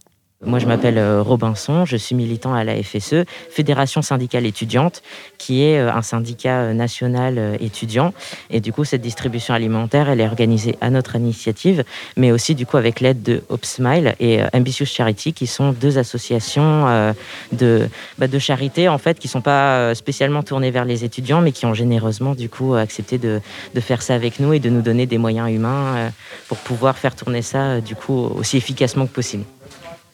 Moi, 0.46 0.60
je 0.60 0.66
m'appelle 0.66 0.98
euh, 0.98 1.20
Robinson, 1.20 1.84
je 1.84 1.96
suis 1.96 2.14
militant 2.14 2.54
à 2.54 2.62
la 2.62 2.80
FSE, 2.80 3.24
Fédération 3.50 4.02
syndicale 4.02 4.46
étudiante, 4.46 5.02
qui 5.36 5.64
est 5.64 5.80
euh, 5.80 5.92
un 5.92 6.00
syndicat 6.00 6.60
euh, 6.60 6.74
national 6.74 7.56
étudiant. 7.60 8.14
Et 8.48 8.60
du 8.60 8.72
coup, 8.72 8.84
cette 8.84 9.00
distribution 9.00 9.52
alimentaire, 9.52 10.08
elle 10.08 10.20
est 10.20 10.26
organisée 10.28 10.78
à 10.80 10.90
notre 10.90 11.16
initiative, 11.16 11.82
mais 12.16 12.30
aussi 12.30 12.54
du 12.54 12.66
coup 12.66 12.76
avec 12.76 13.00
l'aide 13.00 13.20
de 13.20 13.42
Hope 13.48 13.64
Smile 13.64 14.14
et 14.20 14.40
Ambitious 14.52 14.86
Charity, 14.86 15.32
qui 15.32 15.48
sont 15.48 15.72
deux 15.72 15.98
associations 15.98 17.14
de, 17.50 17.88
bah, 18.18 18.28
de 18.28 18.38
charité, 18.38 18.88
en 18.88 18.98
fait, 18.98 19.18
qui 19.18 19.26
ne 19.26 19.32
sont 19.32 19.40
pas 19.40 19.92
spécialement 19.96 20.44
tournées 20.44 20.70
vers 20.70 20.84
les 20.84 21.04
étudiants, 21.04 21.40
mais 21.40 21.50
qui 21.50 21.66
ont 21.66 21.74
généreusement 21.74 22.36
du 22.36 22.48
coup 22.48 22.74
accepté 22.74 23.18
de, 23.18 23.40
de 23.74 23.80
faire 23.80 24.02
ça 24.02 24.14
avec 24.14 24.38
nous 24.38 24.52
et 24.52 24.60
de 24.60 24.70
nous 24.70 24.82
donner 24.82 25.06
des 25.06 25.18
moyens 25.18 25.50
humains 25.50 26.12
pour 26.46 26.58
pouvoir 26.58 26.96
faire 26.96 27.16
tourner 27.16 27.42
ça 27.42 27.80
du 27.80 27.96
coup 27.96 28.30
aussi 28.36 28.56
efficacement 28.56 29.06
que 29.06 29.12
possible. 29.12 29.44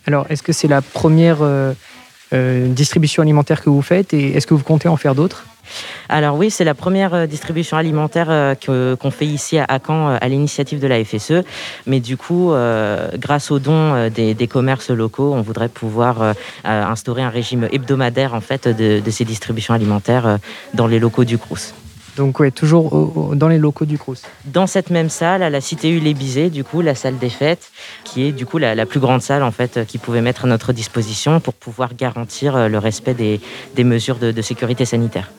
Alors, 0.07 0.27
est-ce 0.29 0.43
que 0.43 0.53
c'est 0.53 0.69
la 0.69 0.83
première 0.83 1.39
euh, 1.41 1.73
euh, 2.33 2.69
distribution 2.69 3.23
alimentaire 3.23 3.63
que 3.63 3.71
vous 3.71 3.83
faites 3.83 4.13
et 4.13 4.37
est-ce 4.37 4.47
que 4.47 4.55
vous 4.55 4.65
comptez 4.65 4.89
en 4.89 4.97
faire 4.97 5.15
d'autres? 5.15 5.47
Alors 6.11 6.37
oui, 6.37 6.51
c'est 6.51 6.65
la 6.65 6.75
première 6.75 7.15
euh, 7.15 7.27
distribution 7.27 7.79
alimentaire 7.79 8.55
qu'on 8.67 9.11
fait 9.11 9.25
ici 9.25 9.59
à 9.59 9.79
Caen 9.85 10.19
à 10.21 10.29
l'initiative 10.29 10.79
de 10.79 10.87
la 10.87 11.03
FSE. 11.03 11.43
Mais 11.87 12.01
du 12.01 12.19
coup, 12.19 12.53
grâce 13.19 13.51
aux 13.51 13.59
dons 13.59 14.09
des, 14.11 14.49
commerces 14.49 14.91
locaux, 14.91 15.33
on 15.33 15.41
voudrait 15.41 15.69
pouvoir 15.69 16.35
instaurer 16.65 17.23
un 17.23 17.31
régime 17.31 17.69
hebdomadaire 17.73 18.35
en 18.35 18.41
fait 18.41 18.69
de, 18.69 19.11
ces 19.11 19.25
distributions 19.25 19.75
alimentaires 19.75 20.39
dans 20.75 20.87
les 20.87 20.99
locaux 20.99 21.25
du 21.25 21.39
Crous. 21.39 21.75
Donc 22.17 22.39
ouais, 22.39 22.51
toujours 22.51 23.35
dans 23.35 23.49
les 23.49 23.59
locaux 23.59 23.85
du 23.85 23.99
Crous. 23.99 24.23
Dans 24.45 24.67
cette 24.67 24.91
même 24.91 25.09
salle, 25.09 25.43
à 25.43 25.51
la 25.51 25.61
cité 25.61 25.91
Ulébizé, 25.91 26.49
du 26.51 26.63
coup, 26.63 26.81
la 26.81 26.95
salle 26.95 27.19
des 27.19 27.29
fêtes, 27.29 27.73
qui 28.05 28.25
est 28.25 28.33
du 28.33 28.47
coup 28.47 28.59
la, 28.59 28.87
plus 28.87 29.01
grande 29.01 29.23
salle 29.23 29.43
en 29.43 29.51
fait 29.51 29.85
qui 29.87 29.99
pouvait 29.99 30.21
mettre 30.21 30.45
à 30.45 30.49
notre 30.49 30.73
disposition 30.73 31.41
pour 31.41 31.55
pouvoir 31.55 31.95
garantir 31.95 32.57
euh, 32.57 32.69
le 32.69 32.79
respect 32.79 33.15
des, 33.15 33.41
mesures 33.85 34.19
de, 34.19 34.43
sécurité 34.43 34.85
sanitaire. 34.85 35.31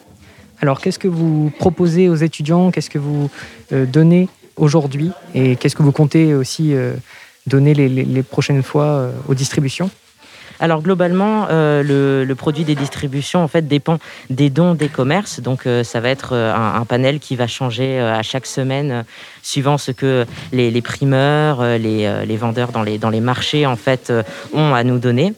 Alors, 0.62 0.82
qu'est-ce 0.82 1.00
que 1.00 1.08
vous 1.08 1.52
proposez 1.60 2.10
aux 2.10 2.16
étudiants? 2.16 2.72
Qu'est-ce 2.72 2.90
que 2.90 3.00
vous 3.00 3.30
euh, 3.72 3.86
donnez 3.86 4.28
aujourd'hui? 4.56 5.12
Et 5.34 5.56
qu'est-ce 5.56 5.76
que 5.76 5.84
vous 5.84 5.92
comptez 5.92 6.34
aussi 6.34 6.74
euh, 6.74 6.94
donner 7.46 7.74
les 7.74 8.24
prochaines 8.24 8.64
fois 8.64 9.10
aux 9.28 9.36
distributions? 9.36 9.90
Alors 10.60 10.82
globalement, 10.82 11.48
euh, 11.50 12.26
le, 12.26 12.36
produit 12.36 12.64
des 12.64 12.76
distributions 12.76 13.44
en 13.44 13.48
fait 13.48 13.68
dépend 13.68 13.98
des 14.30 14.50
dons 14.50 14.76
des 14.76 14.90
commerces. 14.90 15.40
Donc 15.40 15.66
euh, 15.66 15.84
ça 15.84 16.00
va 16.00 16.10
être 16.10 16.34
euh, 16.34 16.54
un, 16.54 16.86
panel 16.86 17.20
qui 17.20 17.36
va 17.36 17.48
changer 17.48 18.00
à 18.00 18.22
chaque 18.22 18.46
semaine 18.46 19.06
suivant 19.42 19.78
ce 19.78 19.92
que 19.92 20.26
les, 20.52 20.82
primeurs, 20.82 21.64
les, 21.78 22.38
vendeurs 22.38 22.72
dans 22.72 22.84
les, 22.84 22.98
dans 22.98 23.10
les 23.10 23.22
marchés 23.22 23.66
en 23.66 23.76
fait 23.76 24.14
ont 24.54 24.76
à 24.76 24.84
nous 24.84 25.00
donner. 25.00 25.34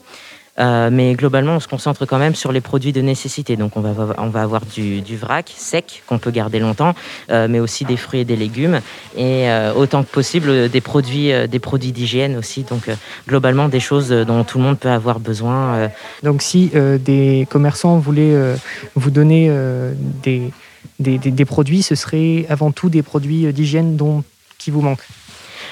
Euh, 0.58 0.90
mais 0.92 1.14
globalement, 1.14 1.56
on 1.56 1.60
se 1.60 1.68
concentre 1.68 2.06
quand 2.06 2.18
même 2.18 2.34
sur 2.34 2.52
les 2.52 2.60
produits 2.60 2.92
de 2.92 3.00
nécessité. 3.00 3.56
Donc, 3.56 3.76
on 3.76 3.80
va, 3.80 4.14
on 4.18 4.28
va 4.28 4.42
avoir 4.42 4.62
du, 4.64 5.02
vrac 5.16 5.52
sec 5.56 6.02
qu'on 6.06 6.18
peut 6.18 6.30
garder 6.30 6.58
longtemps, 6.58 6.94
euh, 7.30 7.48
mais 7.48 7.60
aussi 7.60 7.84
des 7.84 7.96
fruits 7.96 8.20
et 8.20 8.24
des 8.24 8.36
légumes, 8.36 8.80
et 9.16 9.48
euh, 9.48 9.72
autant 9.74 10.02
que 10.02 10.10
possible 10.10 10.68
des 10.68 10.80
produits, 10.80 11.32
des 11.48 11.60
d'hygiène 11.92 12.36
aussi. 12.36 12.64
Donc, 12.64 12.90
globalement, 13.26 13.68
des 13.68 13.80
choses 13.80 14.08
dont 14.08 14.44
tout 14.44 14.58
le 14.58 14.64
monde 14.64 14.78
peut 14.78 14.90
avoir 14.90 15.20
besoin. 15.20 15.90
Donc, 16.22 16.42
si 16.42 16.70
des 16.74 17.46
commerçants 17.50 17.98
voulaient 17.98 18.54
vous 18.94 19.10
donner 19.10 19.50
des 20.22 20.50
des, 20.98 21.44
produits, 21.44 21.82
ce 21.82 21.94
serait 21.94 22.46
avant 22.48 22.72
tout 22.72 22.88
des 22.88 23.02
produits 23.02 23.52
d'hygiène 23.52 23.96
dont 23.96 24.24
qui 24.58 24.70
vous 24.70 24.80
manquent 24.80 25.06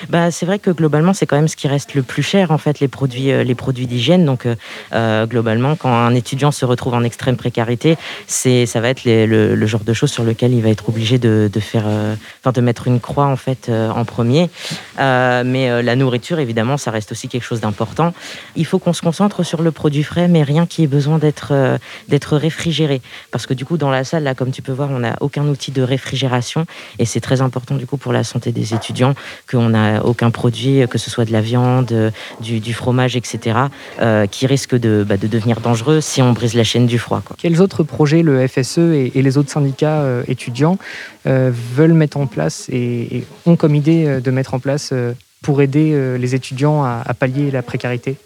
bah, 0.09 0.31
c'est 0.31 0.47
vrai 0.47 0.59
que 0.59 0.71
globalement, 0.71 1.13
c'est 1.13 1.27
quand 1.27 1.37
même 1.37 1.49
ce 1.49 1.57
qui 1.57 1.69
reste 1.69 1.95
le 1.95 2.03
plus 2.03 2.23
cher, 2.23 2.51
en 2.51 2.59
fait, 2.59 2.81
les 2.81 2.89
produits, 2.89 3.31
euh, 3.33 3.45
les 3.45 3.55
produits 3.55 3.87
d'hygiène. 3.87 4.25
Donc, 4.25 4.47
euh, 4.47 4.55
euh, 4.93 5.27
globalement, 5.27 5.77
quand 5.77 5.93
un 5.93 6.15
étudiant 6.15 6.51
se 6.51 6.65
retrouve 6.65 6.95
en 6.95 7.03
extrême 7.03 7.37
précarité, 7.37 7.97
c'est, 8.27 8.67
ça 8.67 8.81
va 8.81 8.89
être 8.89 9.05
le, 9.05 9.67
genre 9.67 9.85
de 9.85 9.93
choses 9.93 10.11
sur 10.11 10.25
lequel 10.25 10.55
il 10.55 10.63
va 10.63 10.69
être 10.69 10.89
obligé 10.89 11.19
de, 11.19 11.51
faire, 11.61 11.87
enfin, 12.41 12.53
de 12.53 12.61
mettre 12.61 12.87
une 12.87 13.01
croix, 13.01 13.27
en 13.27 13.37
fait, 13.37 13.71
en 13.71 14.05
premier. 14.05 14.49
mais 14.99 15.83
la 15.83 15.97
nourriture, 15.97 16.39
évidemment, 16.39 16.77
ça 16.77 16.91
reste 16.91 17.13
aussi 17.13 17.29
quelque 17.29 17.43
chose 17.43 17.61
d'important. 17.61 18.15
Il 18.55 18.65
faut 18.65 18.79
qu'on 18.79 18.93
se 18.93 19.03
concentre 19.03 19.43
sur 19.43 19.63
le 19.63 19.73
produit 19.73 20.03
frais, 20.03 20.29
mais 20.29 20.43
rien 20.43 20.67
qui 20.67 20.85
ait 20.85 20.87
besoin 20.87 21.19
d'être, 21.19 21.79
d'être 22.09 22.37
réfrigéré. 22.37 23.01
Parce 23.33 23.47
que 23.47 23.55
du 23.55 23.65
coup, 23.65 23.77
dans 23.77 23.91
la 23.91 24.05
salle, 24.05 24.23
là, 24.23 24.35
comme 24.35 24.53
tu 24.53 24.63
peux 24.63 24.73
voir, 24.73 24.91
on 24.91 25.01
n'a 25.01 25.17
aucun 25.21 25.47
outil 25.47 25.73
de 25.73 25.83
réfrigération. 25.83 26.67
Et 26.99 27.05
c'est 27.05 27.21
très 27.21 27.41
important, 27.41 27.75
du 27.75 27.87
coup, 27.87 27.97
pour 27.97 28.13
la 28.13 28.25
santé 28.25 28.53
des 28.53 28.75
étudiants, 28.75 29.15
qu'on 29.51 29.75
a 29.75 29.86
aucun 30.05 30.31
produit, 30.31 30.87
que 30.89 30.99
ce 30.99 31.11
soit 31.11 31.25
de 31.25 31.33
la 31.33 31.41
viande, 31.41 32.13
du, 32.41 32.75
fromage, 32.75 33.17
etc., 33.17 33.59
euh, 34.01 34.27
qui 34.27 34.47
risque 34.47 34.75
bah, 34.75 35.17
de, 35.17 35.27
devenir 35.27 35.61
dangereux 35.61 36.01
si 36.01 36.23
on 36.23 36.33
brise 36.33 36.55
la 36.55 36.65
chaîne 36.65 36.87
du 36.87 36.99
froid. 36.99 37.23
Quels 37.39 37.61
autres 37.61 37.83
projets 37.83 38.23
le 38.23 38.47
FSE 38.47 38.79
et, 38.79 39.13
les 39.15 39.39
autres 39.39 39.51
syndicats 39.51 40.01
euh, 40.01 40.23
étudiants 40.29 40.79
euh, 41.27 41.51
veulent 41.53 41.95
mettre 41.95 42.17
en 42.19 42.27
place 42.27 42.69
et, 42.71 43.25
ont 43.45 43.57
comme 43.57 43.75
idée 43.75 44.21
de 44.21 44.31
mettre 44.31 44.55
en 44.55 44.59
place 44.59 44.93
pour 45.43 45.63
aider 45.63 46.17
les 46.19 46.35
étudiants 46.35 46.83
à 46.85 47.15
pallier 47.15 47.51
la 47.51 47.63
précarité? 47.63 48.17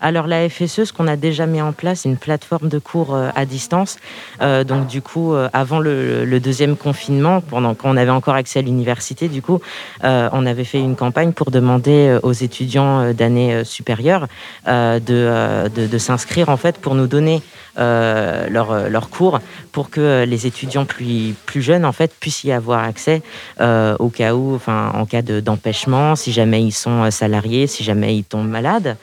Alors 0.00 0.26
la 0.26 0.48
FSE, 0.48 0.84
ce 0.84 0.92
qu'on 0.92 1.06
a 1.06 1.16
déjà 1.16 1.46
mis 1.46 1.60
en 1.60 1.72
place, 1.72 2.00
c'est 2.00 2.08
une 2.08 2.16
plateforme 2.16 2.68
de 2.68 2.78
cours 2.78 3.14
euh, 3.14 3.30
à 3.34 3.44
distance. 3.44 3.98
Euh, 4.42 4.64
donc 4.64 4.86
du 4.86 5.02
coup, 5.02 5.34
euh, 5.34 5.48
avant 5.52 5.78
le, 5.78 6.38
deuxième 6.40 6.76
confinement, 6.76 7.40
pendant 7.40 7.74
qu'on 7.74 7.96
avait 7.96 8.10
encore 8.10 8.34
accès 8.34 8.58
à 8.58 8.62
l'université, 8.62 9.28
du 9.28 9.40
coup, 9.40 9.60
on 10.02 10.46
avait 10.46 10.64
fait 10.64 10.78
une 10.78 10.96
campagne 10.96 11.32
pour 11.32 11.50
demander 11.50 12.18
aux 12.22 12.32
étudiants 12.32 13.12
d'année 13.12 13.64
supérieure 13.64 14.28
de, 14.66 15.68
de 15.68 15.98
s'inscrire 15.98 16.50
en 16.50 16.56
fait 16.56 16.78
pour 16.78 16.94
nous 16.94 17.06
donner 17.06 17.42
euh, 17.78 18.48
leurs 18.48 18.72
euh, 18.72 19.00
cours 19.10 19.40
pour 19.70 19.90
que 19.90 20.24
les 20.24 20.46
étudiants 20.46 20.86
plus, 20.86 21.34
plus 21.44 21.60
jeunes 21.60 21.84
en 21.84 21.92
fait 21.92 22.10
puissent 22.18 22.44
y 22.44 22.52
avoir 22.52 22.82
accès 22.82 23.20
euh, 23.60 23.94
au 23.98 24.08
cas 24.08 24.34
où, 24.34 24.54
enfin 24.54 24.90
en 24.94 25.04
cas 25.04 25.20
d'empêchement, 25.20 26.16
si 26.16 26.32
jamais 26.32 26.62
ils 26.62 26.72
sont 26.72 27.10
salariés, 27.10 27.66
si 27.66 27.84
jamais 27.84 28.16
ils 28.16 28.24
tombent 28.24 28.48
malades 28.48 28.96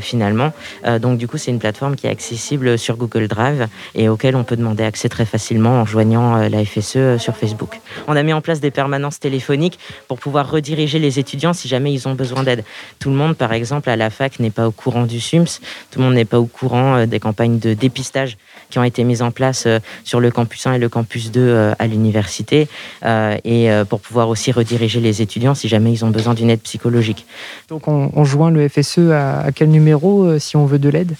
finalement. 0.00 0.52
donc 1.00 1.18
du 1.18 1.28
coup 1.28 1.36
c'est 1.36 1.50
une 1.50 1.58
plateforme 1.58 1.96
qui 1.96 2.06
est 2.06 2.10
accessible 2.10 2.78
sur 2.78 2.96
Google 2.96 3.28
Drive 3.28 3.68
et 3.94 4.08
auquel 4.08 4.36
on 4.36 4.44
peut 4.44 4.56
demander 4.56 4.84
accès 4.84 5.08
très 5.08 5.26
facilement 5.26 5.82
en 5.82 5.84
joignant 5.84 6.36
la 6.48 6.64
FSE 6.64 7.18
sur 7.18 7.36
Facebook. 7.36 7.80
On 8.08 8.16
a 8.16 8.22
mis 8.22 8.32
en 8.32 8.40
place 8.40 8.60
des 8.60 8.70
permanences 8.70 9.20
téléphoniques 9.20 9.78
pour 10.08 10.18
pouvoir 10.18 10.50
rediriger 10.50 10.98
les 10.98 11.18
étudiants 11.18 11.52
si 11.52 11.68
jamais 11.68 11.92
ils 11.92 12.08
ont 12.08 12.14
besoin 12.14 12.42
d'aide. 12.42 12.64
Tout 12.98 13.10
le 13.10 13.16
monde 13.16 13.36
par 13.36 13.52
exemple 13.52 13.90
à 13.90 13.96
la 13.96 14.10
fac 14.10 14.40
n'est 14.40 14.50
pas 14.50 14.66
au 14.66 14.72
courant 14.72 15.04
du 15.04 15.20
SUMS, 15.20 15.60
tout 15.90 15.98
le 15.98 16.04
monde 16.06 16.14
n'est 16.14 16.24
pas 16.24 16.40
au 16.40 16.46
courant 16.46 17.06
des 17.06 17.20
campagnes 17.20 17.58
de 17.58 17.74
dépistage 17.74 18.05
stages 18.06 18.38
qui 18.70 18.78
ont 18.78 18.84
été 18.84 19.04
mis 19.04 19.22
en 19.22 19.30
place 19.30 19.64
euh, 19.66 19.78
sur 20.04 20.20
le 20.20 20.30
campus 20.30 20.66
1 20.66 20.74
et 20.74 20.78
le 20.78 20.88
campus 20.88 21.30
2 21.30 21.40
euh, 21.40 21.74
à 21.78 21.86
l'université 21.86 22.68
euh, 23.04 23.36
et 23.44 23.68
pour 23.88 24.00
pouvoir 24.00 24.28
aussi 24.28 24.52
rediriger 24.52 25.00
les 25.00 25.22
étudiants 25.22 25.54
si 25.54 25.68
jamais 25.68 25.92
ils 25.92 26.04
ont 26.04 26.10
besoin 26.10 26.34
d'une 26.34 26.50
aide 26.50 26.60
psychologique. 26.60 27.26
Donc 27.68 27.88
on, 27.88 28.24
joint 28.24 28.50
le 28.50 28.68
FSE 28.68 29.10
à, 29.12 29.46
quel 29.54 29.70
numéro 29.70 30.38
si 30.38 30.56
on 30.56 30.66
veut 30.66 30.78
de 30.78 30.88
l'aide? 30.88 31.14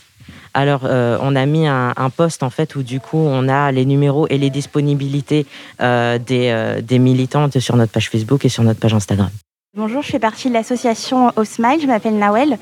Alors, 0.55 0.83
on 0.85 1.37
a 1.37 1.47
mis 1.47 1.67
un, 1.67 2.11
poste 2.17 2.43
en 2.43 2.51
fait 2.51 2.77
où 2.77 2.83
du 2.83 3.01
coup 3.01 3.19
on 3.19 3.49
a 3.49 3.71
les 3.73 3.85
numéros 3.85 4.27
et 4.29 4.39
les 4.39 4.51
disponibilités 4.51 5.47
des, 5.81 6.81
des 6.83 6.99
militantes 6.99 7.59
sur 7.59 7.77
notre 7.77 7.93
page 7.93 8.11
Facebook 8.11 8.45
et 8.45 8.49
sur 8.49 8.63
notre 8.63 8.81
page 8.81 8.95
Instagram. 8.95 9.31
Bonjour, 9.77 10.01
je 10.01 10.09
fais 10.09 10.19
partie 10.19 10.49
de 10.49 10.55
l'association 10.55 11.33
Osmile, 11.37 11.83
je 11.83 11.87
m'appelle 11.87 12.17
Nawel 12.17 12.57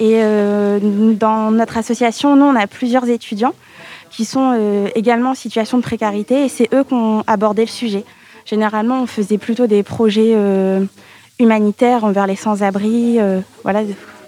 et 0.00 0.14
euh, 0.16 0.80
dans 0.80 1.52
notre 1.52 1.76
association, 1.76 2.34
nous, 2.34 2.46
on 2.46 2.56
a 2.56 2.66
plusieurs 2.66 3.08
étudiants 3.08 3.54
qui 4.10 4.24
sont 4.24 4.56
euh, 4.58 4.88
également 4.96 5.30
en 5.30 5.34
situation 5.36 5.78
de 5.78 5.84
précarité 5.84 6.44
et 6.44 6.48
c'est 6.48 6.68
eux 6.74 6.82
qui 6.82 6.94
ont 6.94 7.22
abordé 7.28 7.62
le 7.62 7.68
sujet. 7.68 8.04
Généralement, 8.44 9.02
on 9.02 9.06
faisait 9.06 9.38
plutôt 9.38 9.68
des 9.68 9.84
projets 9.84 10.32
euh, 10.34 10.84
humanitaires 11.38 12.02
envers 12.02 12.26
les 12.26 12.34
sans-abri, 12.34 13.20
voilà, 13.62 13.82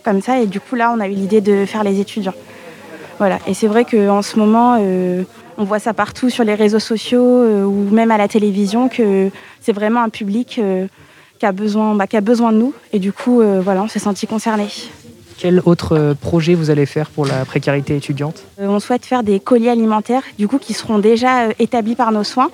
comme 0.04 0.22
ça. 0.22 0.38
Et 0.38 0.46
du 0.46 0.60
coup, 0.60 0.76
là, 0.76 0.94
on 0.96 1.00
a 1.00 1.08
eu 1.08 1.14
l'idée 1.14 1.40
de 1.40 1.66
faire 1.66 1.82
les 1.82 1.99
étudiants. 1.99 2.34
Voilà. 3.18 3.40
Et 3.49 3.54
c'est 3.54 3.66
vrai 3.66 3.84
qu'en 3.84 4.22
ce 4.22 4.38
moment, 4.38 4.78
on 5.58 5.64
voit 5.64 5.80
ça 5.80 5.94
partout 5.94 6.30
sur 6.30 6.44
les 6.44 6.54
réseaux 6.54 6.78
sociaux 6.78 7.64
ou 7.64 7.88
même 7.90 8.12
à 8.12 8.18
la 8.18 8.28
télévision 8.28 8.88
que 8.88 9.30
c'est 9.60 9.72
vraiment 9.72 10.02
un 10.02 10.10
public 10.10 10.60
qui, 11.40 11.47
a 11.47 11.52
besoin, 11.52 11.97
bah, 11.97 12.06
qui 12.06 12.16
a 12.16 12.20
besoin 12.20 12.52
de 12.52 12.59
nous. 12.59 12.75
Et 12.92 13.00
du 13.00 13.12
coup, 13.12 13.42
voilà, 13.61 13.82
on 13.82 13.88
s'est 13.88 13.99
senti 13.99 14.28
concerné. 14.28 14.68
Quel 15.40 15.62
autre 15.64 15.97
euh, 15.97 16.12
projet 16.12 16.54
vous 16.54 16.68
allez 16.68 16.85
faire 16.85 17.09
pour 17.09 17.25
la 17.25 17.47
précarité 17.47 17.97
étudiante? 17.97 18.44
Euh, 18.61 18.66
On 18.68 18.78
souhaite 18.78 19.06
faire 19.06 19.23
des 19.23 19.40
colis 19.40 19.70
alimentaires, 19.70 20.23
du 20.38 20.47
coup, 20.47 20.59
qui 20.59 20.75
seront 20.75 20.99
déjà 20.99 21.47
euh, 21.47 21.52
établis 21.59 21.94
par 21.94 22.12
nos 22.12 22.25
soins. 22.25 22.50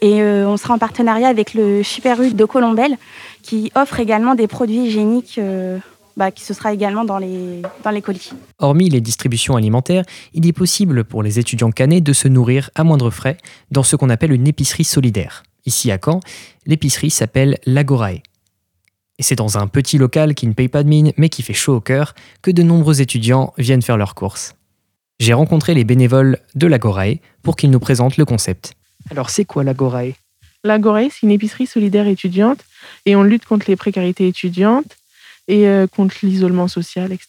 Et 0.00 0.22
on 0.22 0.56
sera 0.56 0.74
en 0.74 0.78
partenariat 0.78 1.26
avec 1.26 1.54
le 1.54 1.82
Super 1.82 2.22
U 2.22 2.32
de 2.32 2.44
Colombelle, 2.44 2.96
qui 3.42 3.72
offre 3.74 3.98
également 3.98 4.36
des 4.36 4.46
produits 4.46 4.84
hygiéniques. 4.84 5.40
Bah, 6.16 6.30
qui 6.32 6.44
se 6.44 6.52
sera 6.52 6.72
également 6.72 7.04
dans 7.04 7.18
les, 7.18 7.62
dans 7.84 7.90
les 7.90 8.02
colis. 8.02 8.32
Hormis 8.58 8.88
les 8.88 9.00
distributions 9.00 9.54
alimentaires, 9.54 10.04
il 10.34 10.46
est 10.48 10.52
possible 10.52 11.04
pour 11.04 11.22
les 11.22 11.38
étudiants 11.38 11.70
canets 11.70 12.00
de 12.00 12.12
se 12.12 12.26
nourrir 12.26 12.70
à 12.74 12.82
moindre 12.82 13.10
frais 13.10 13.36
dans 13.70 13.84
ce 13.84 13.94
qu'on 13.94 14.10
appelle 14.10 14.32
une 14.32 14.48
épicerie 14.48 14.82
solidaire. 14.82 15.44
Ici 15.64 15.92
à 15.92 15.98
Caen, 16.04 16.18
l'épicerie 16.66 17.10
s'appelle 17.10 17.58
l'Agorae. 17.66 18.22
Et 19.18 19.22
c'est 19.24 19.34
dans 19.34 19.58
un 19.58 19.66
petit 19.66 19.98
local 19.98 20.34
qui 20.34 20.46
ne 20.46 20.52
paye 20.52 20.68
pas 20.68 20.84
de 20.84 20.88
mine 20.88 21.12
mais 21.16 21.28
qui 21.28 21.42
fait 21.42 21.54
chaud 21.54 21.76
au 21.76 21.80
cœur 21.80 22.14
que 22.42 22.50
de 22.50 22.62
nombreux 22.62 23.00
étudiants 23.00 23.52
viennent 23.58 23.82
faire 23.82 23.96
leurs 23.96 24.14
courses. 24.14 24.54
J'ai 25.18 25.32
rencontré 25.32 25.74
les 25.74 25.84
bénévoles 25.84 26.38
de 26.54 26.66
l'Agorae 26.68 27.16
pour 27.42 27.56
qu'ils 27.56 27.70
nous 27.70 27.80
présentent 27.80 28.16
le 28.16 28.24
concept. 28.24 28.74
Alors 29.10 29.30
c'est 29.30 29.44
quoi 29.44 29.64
l'Agorae 29.64 30.12
L'Agorae, 30.62 31.08
c'est 31.10 31.22
une 31.22 31.32
épicerie 31.32 31.66
solidaire 31.66 32.06
étudiante 32.06 32.60
et 33.06 33.16
on 33.16 33.24
lutte 33.24 33.44
contre 33.44 33.66
les 33.68 33.76
précarités 33.76 34.28
étudiantes 34.28 34.96
et 35.48 35.66
euh, 35.66 35.86
contre 35.86 36.16
l'isolement 36.22 36.68
social, 36.68 37.12
etc. 37.12 37.28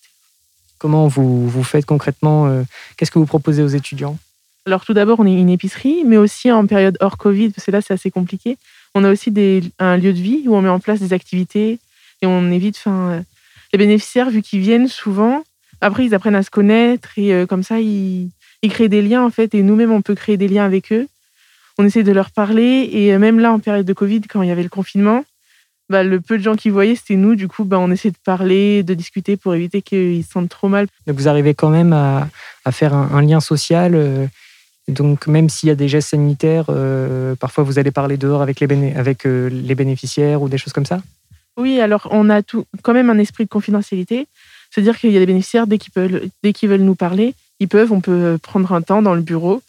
Comment 0.77 1.07
vous, 1.07 1.49
vous 1.49 1.63
faites 1.63 1.85
concrètement 1.85 2.47
euh, 2.47 2.63
Qu'est-ce 2.97 3.11
que 3.11 3.19
vous 3.19 3.25
proposez 3.25 3.63
aux 3.63 3.67
étudiants? 3.67 4.17
Alors 4.65 4.85
tout 4.85 4.93
d'abord, 4.93 5.19
on 5.19 5.25
est 5.25 5.33
une 5.33 5.49
épicerie, 5.49 6.03
mais 6.05 6.17
aussi 6.17 6.51
en 6.51 6.67
période 6.67 6.97
hors 6.99 7.17
Covid, 7.17 7.49
parce 7.49 7.65
que 7.65 7.71
là 7.71 7.81
c'est 7.81 7.93
assez 7.93 8.11
compliqué. 8.11 8.57
On 8.95 9.03
a 9.03 9.11
aussi 9.11 9.33
un 9.79 9.97
lieu 9.97 10.13
de 10.13 10.19
vie 10.19 10.43
où 10.47 10.55
on 10.55 10.61
met 10.61 10.69
en 10.69 10.79
place 10.79 10.99
des 10.99 11.13
activités 11.13 11.79
et 12.21 12.25
on 12.25 12.51
évite. 12.51 12.77
Enfin, 12.77 13.09
euh, 13.11 13.21
les 13.71 13.77
bénéficiaires, 13.77 14.29
vu 14.29 14.41
qu'ils 14.41 14.61
viennent 14.61 14.87
souvent, 14.87 15.43
après 15.81 16.05
ils 16.05 16.15
apprennent 16.15 16.35
à 16.35 16.43
se 16.43 16.49
connaître 16.49 17.09
et 17.17 17.33
euh, 17.33 17.45
comme 17.45 17.63
ça 17.63 17.79
ils, 17.79 18.29
créent 18.69 18.89
des 18.89 19.01
liens 19.01 19.23
en 19.23 19.29
fait. 19.29 19.53
Et 19.53 19.61
nous-mêmes, 19.61 19.91
on 19.91 20.01
peut 20.01 20.15
créer 20.15 20.37
des 20.37 20.47
liens 20.47 20.65
avec 20.65 20.91
eux. 20.91 21.07
On 21.77 21.85
essaie 21.85 22.03
de 22.03 22.11
leur 22.11 22.31
parler 22.31 22.89
et 22.91 23.13
euh, 23.13 23.19
même 23.19 23.39
là, 23.39 23.53
en 23.53 23.59
période 23.59 23.85
de 23.85 23.93
Covid, 23.93 24.21
quand 24.21 24.41
il 24.41 24.49
y 24.49 24.51
avait 24.51 24.63
le 24.63 24.69
confinement, 24.69 25.23
bah, 25.89 26.03
le 26.03 26.19
peu 26.19 26.37
de 26.37 26.43
gens 26.43 26.55
qui 26.55 26.69
voyaient, 26.69 26.95
c'était 26.95 27.15
nous. 27.15 27.35
Du 27.35 27.47
coup, 27.47 27.63
bah, 27.63 27.79
on 27.79 27.89
essaie 27.91 28.11
de 28.11 28.17
parler, 28.25 28.83
de 28.83 28.93
discuter 28.93 29.37
pour 29.37 29.55
éviter 29.55 29.81
qu'ils 29.81 30.23
se 30.23 30.31
sentent 30.31 30.49
trop 30.49 30.67
mal. 30.67 30.87
Donc 31.07 31.17
vous 31.17 31.27
arrivez 31.27 31.53
quand 31.53 31.69
même 31.69 31.93
à, 31.93 32.27
faire 32.71 32.93
un, 32.93 33.21
lien 33.21 33.39
social 33.39 34.29
donc, 34.89 35.27
même 35.27 35.49
s'il 35.49 35.69
y 35.69 35.71
a 35.71 35.75
des 35.75 35.87
gestes 35.87 36.09
sanitaires, 36.09 36.65
euh, 36.69 37.35
parfois 37.35 37.63
vous 37.63 37.79
allez 37.79 37.91
parler 37.91 38.17
dehors 38.17 38.41
avec, 38.41 38.59
les, 38.59 38.67
euh, 39.25 39.75
bénéficiaires 39.75 40.41
ou 40.41 40.49
des 40.49 40.57
choses 40.57 40.73
comme 40.73 40.85
ça? 40.85 41.01
Oui, 41.57 41.79
alors 41.79 42.07
on 42.11 42.29
a 42.29 42.41
tout, 42.41 42.65
quand 42.83 42.93
même 42.93 43.09
un 43.09 43.17
esprit 43.17 43.45
de 43.45 43.49
confidentialité. 43.49 44.27
C'est-à-dire 44.71 44.97
qu'il 44.97 45.11
y 45.11 45.17
a 45.17 45.19
des 45.19 45.25
bénéficiaires, 45.25 45.67
dès 45.67 45.77
qu'ils 45.77 46.69
veulent, 46.69 46.81
nous 46.81 46.95
parler, 46.95 47.33
ils 47.59 47.67
peuvent, 47.67 47.91
on 47.91 48.01
peut 48.01 48.37
prendre 48.41 48.71
un 48.71 48.81
temps 48.81 49.01
dans 49.01 49.15
le 49.15 49.21
bureau. 49.21 49.61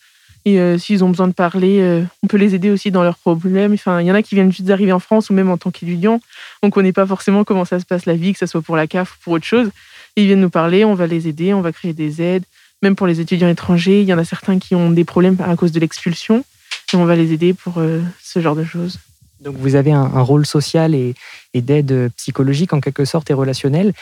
Et 0.44 0.60
euh, 0.60 0.78
s'ils 0.78 1.04
ont 1.04 1.08
besoin 1.08 1.28
de 1.28 1.32
parler, 1.32 2.04
on 2.22 2.26
peut 2.26 2.36
les 2.36 2.54
aider 2.54 2.70
aussi 2.70 2.90
dans 2.90 3.02
leurs 3.02 3.18
problèmes. 3.18 3.72
Enfin, 3.72 4.00
il 4.00 4.06
y 4.06 4.12
en 4.12 4.14
a 4.14 4.22
qui 4.22 4.34
viennent 4.34 4.52
juste 4.52 4.64
d'arriver 4.64 4.92
en 4.92 5.00
France 5.00 5.30
ou 5.30 5.34
même 5.34 5.50
en 5.50 5.56
tant 5.56 5.70
qu'étudiants. 5.70 6.20
On 6.62 6.68
ne 6.68 6.72
connaît 6.72 6.92
pas 6.92 7.06
forcément 7.06 7.44
comment 7.44 7.64
ça 7.64 7.80
se 7.80 7.86
passe 7.86 8.06
la 8.06 8.14
vie, 8.14 8.32
que 8.32 8.38
ce 8.38 8.46
soit 8.46 8.62
pour 8.62 8.76
la 8.76 8.86
CAF 8.86 9.12
ou 9.12 9.16
pour 9.24 9.32
autre 9.34 9.46
chose. 9.46 9.70
ils 10.16 10.26
viennent 10.26 10.40
nous 10.40 10.50
parler, 10.50 10.84
on 10.84 10.94
va 10.94 11.06
les 11.06 11.28
aider, 11.28 11.54
on 11.54 11.62
va 11.62 11.72
créer 11.72 11.92
des 11.92 12.22
aides 12.22 12.44
même 12.82 12.96
pour 12.96 13.06
les 13.06 13.20
étudiants 13.20 13.48
étrangers, 13.48 14.00
il 14.00 14.08
y 14.08 14.14
en 14.14 14.18
a 14.18 14.24
certains 14.24 14.58
qui 14.58 14.74
ont 14.74 14.90
des 14.90 15.04
problèmes 15.04 15.36
à 15.40 15.54
cause 15.56 15.72
de 15.72 15.80
l'expulsion 15.80 16.44
et 16.92 16.96
on 16.96 17.04
va 17.04 17.16
les 17.16 17.32
aider 17.32 17.54
pour 17.54 17.78
euh, 17.78 18.00
ce 18.22 18.40
genre 18.40 18.56
de 18.56 18.64
choses. 18.64 18.98
Donc 19.40 19.56
vous 19.56 19.74
avez 19.74 19.92
un, 19.92 20.20
rôle 20.20 20.44
social 20.44 20.94
et, 20.94 21.14
d'aide 21.54 22.10
psychologique 22.16 22.72
en 22.72 22.80
quelque 22.80 23.04
sorte 23.04 23.30
et 23.30 23.34
relationnel. 23.34 23.92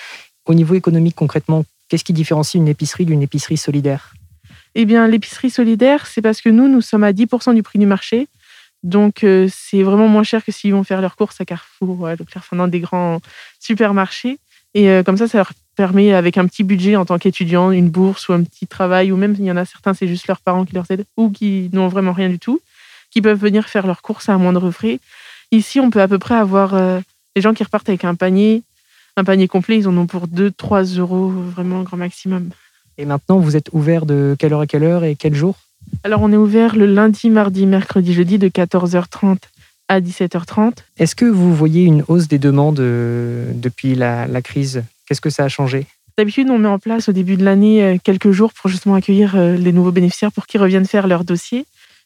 Au 0.46 0.54
niveau 0.54 0.74
économique 0.74 1.14
concrètement, 1.14 1.64
qu'est-ce 1.88 2.04
qui 2.04 2.12
différencie 2.12 2.60
une 2.60 2.68
épicerie 2.68 3.04
d'une 3.04 3.22
épicerie 3.22 3.56
solidaire? 3.56 4.14
Eh 4.74 4.84
bien 4.84 5.06
l'épicerie 5.06 5.50
solidaire, 5.50 6.06
c'est 6.06 6.22
parce 6.22 6.40
que 6.40 6.48
nous, 6.48 6.68
nous 6.68 6.80
sommes 6.80 7.04
à 7.04 7.12
10% 7.12 7.54
du 7.54 7.62
prix 7.62 7.78
du 7.78 7.86
marché. 7.86 8.28
Donc 8.82 9.24
euh, 9.24 9.48
c'est 9.52 9.82
vraiment 9.82 10.08
moins 10.08 10.22
cher 10.22 10.44
que 10.44 10.52
s'ils 10.52 10.72
vont 10.72 10.84
faire 10.84 11.00
leurs 11.00 11.16
courses 11.16 11.40
à 11.40 11.44
Carrefour, 11.44 12.00
ouais, 12.00 12.16
Leclerc, 12.16 12.44
dans 12.52 12.68
des 12.68 12.80
grands 12.80 13.20
supermarchés. 13.60 14.38
Et 14.74 14.88
euh, 14.88 15.02
comme 15.02 15.16
ça, 15.16 15.28
ça 15.28 15.38
leur 15.38 15.52
permet, 15.78 16.12
avec 16.12 16.36
un 16.38 16.46
petit 16.46 16.64
budget 16.64 16.96
en 16.96 17.04
tant 17.04 17.18
qu'étudiant, 17.18 17.70
une 17.70 17.88
bourse 17.88 18.28
ou 18.28 18.32
un 18.32 18.42
petit 18.42 18.66
travail, 18.66 19.12
ou 19.12 19.16
même 19.16 19.36
il 19.38 19.44
y 19.44 19.50
en 19.50 19.56
a 19.56 19.64
certains, 19.64 19.94
c'est 19.94 20.08
juste 20.08 20.26
leurs 20.26 20.40
parents 20.40 20.64
qui 20.64 20.74
leur 20.74 20.84
aident, 20.90 21.06
ou 21.16 21.30
qui 21.30 21.70
n'ont 21.72 21.86
vraiment 21.86 22.12
rien 22.12 22.28
du 22.28 22.38
tout. 22.38 22.60
qui 23.10 23.22
peuvent 23.22 23.38
venir 23.38 23.68
faire 23.68 23.86
leurs 23.86 24.02
courses 24.02 24.28
à 24.28 24.36
moindre 24.36 24.70
frais. 24.70 25.00
Ici, 25.50 25.80
on 25.80 25.88
peut 25.88 26.02
à 26.02 26.08
peu 26.08 26.18
près 26.18 26.34
avoir 26.34 26.74
les 27.34 27.40
gens 27.40 27.54
qui 27.54 27.64
repartent 27.64 27.88
avec 27.88 28.04
un 28.04 28.14
panier, 28.14 28.62
un 29.16 29.24
panier 29.24 29.48
complet, 29.48 29.78
ils 29.78 29.88
en 29.88 29.96
ont 29.96 30.06
pour 30.06 30.26
2-3 30.26 30.98
euros, 30.98 31.30
vraiment 31.30 31.82
grand 31.84 31.96
maximum. 31.96 32.50
Et 32.98 33.04
maintenant, 33.04 33.38
vous 33.38 33.56
êtes 33.56 33.70
ouvert 33.72 34.04
de 34.04 34.36
quelle 34.38 34.52
heure 34.52 34.60
à 34.60 34.66
quelle 34.66 34.84
heure 34.84 35.04
et 35.04 35.16
quel 35.16 35.34
jour? 35.34 35.56
Alors, 36.04 36.20
on 36.22 36.32
est 36.32 36.36
ouvert 36.36 36.76
le 36.76 36.86
lundi, 36.86 37.30
mardi, 37.30 37.64
mercredi, 37.64 38.12
jeudi 38.12 38.38
de 38.38 38.48
14h30 38.48 39.38
à 39.88 40.00
17h30. 40.00 40.78
Est-ce 40.98 41.14
que 41.14 41.24
vous 41.24 41.54
voyez 41.54 41.84
une 41.84 42.04
hausse 42.08 42.28
des 42.28 42.38
demandes 42.38 42.80
euh, 42.80 43.50
depuis 43.54 43.94
la, 43.94 44.26
crise? 44.42 44.82
Qu'est-ce 45.08 45.20
que 45.20 45.30
ça 45.30 45.44
a 45.44 45.48
changé? 45.48 45.86
D'habitude, 46.18 46.50
on 46.50 46.58
met 46.58 46.68
en 46.68 46.78
place 46.78 47.08
au 47.08 47.12
début 47.12 47.36
de 47.36 47.44
l'année 47.44 47.82
euh, 47.82 47.96
quelques 48.02 48.30
jours 48.30 48.52
pour 48.52 48.68
justement 48.68 48.94
accueillir 48.94 49.36
euh, 49.36 49.56
les 49.56 49.72
nouveaux 49.72 49.92
bénéficiaires 49.92 50.32
pour 50.32 50.46
qu'ils 50.46 50.60
reviennent 50.60 50.86
faire 50.86 51.06
leur 51.06 51.24
dossier. 51.24 51.64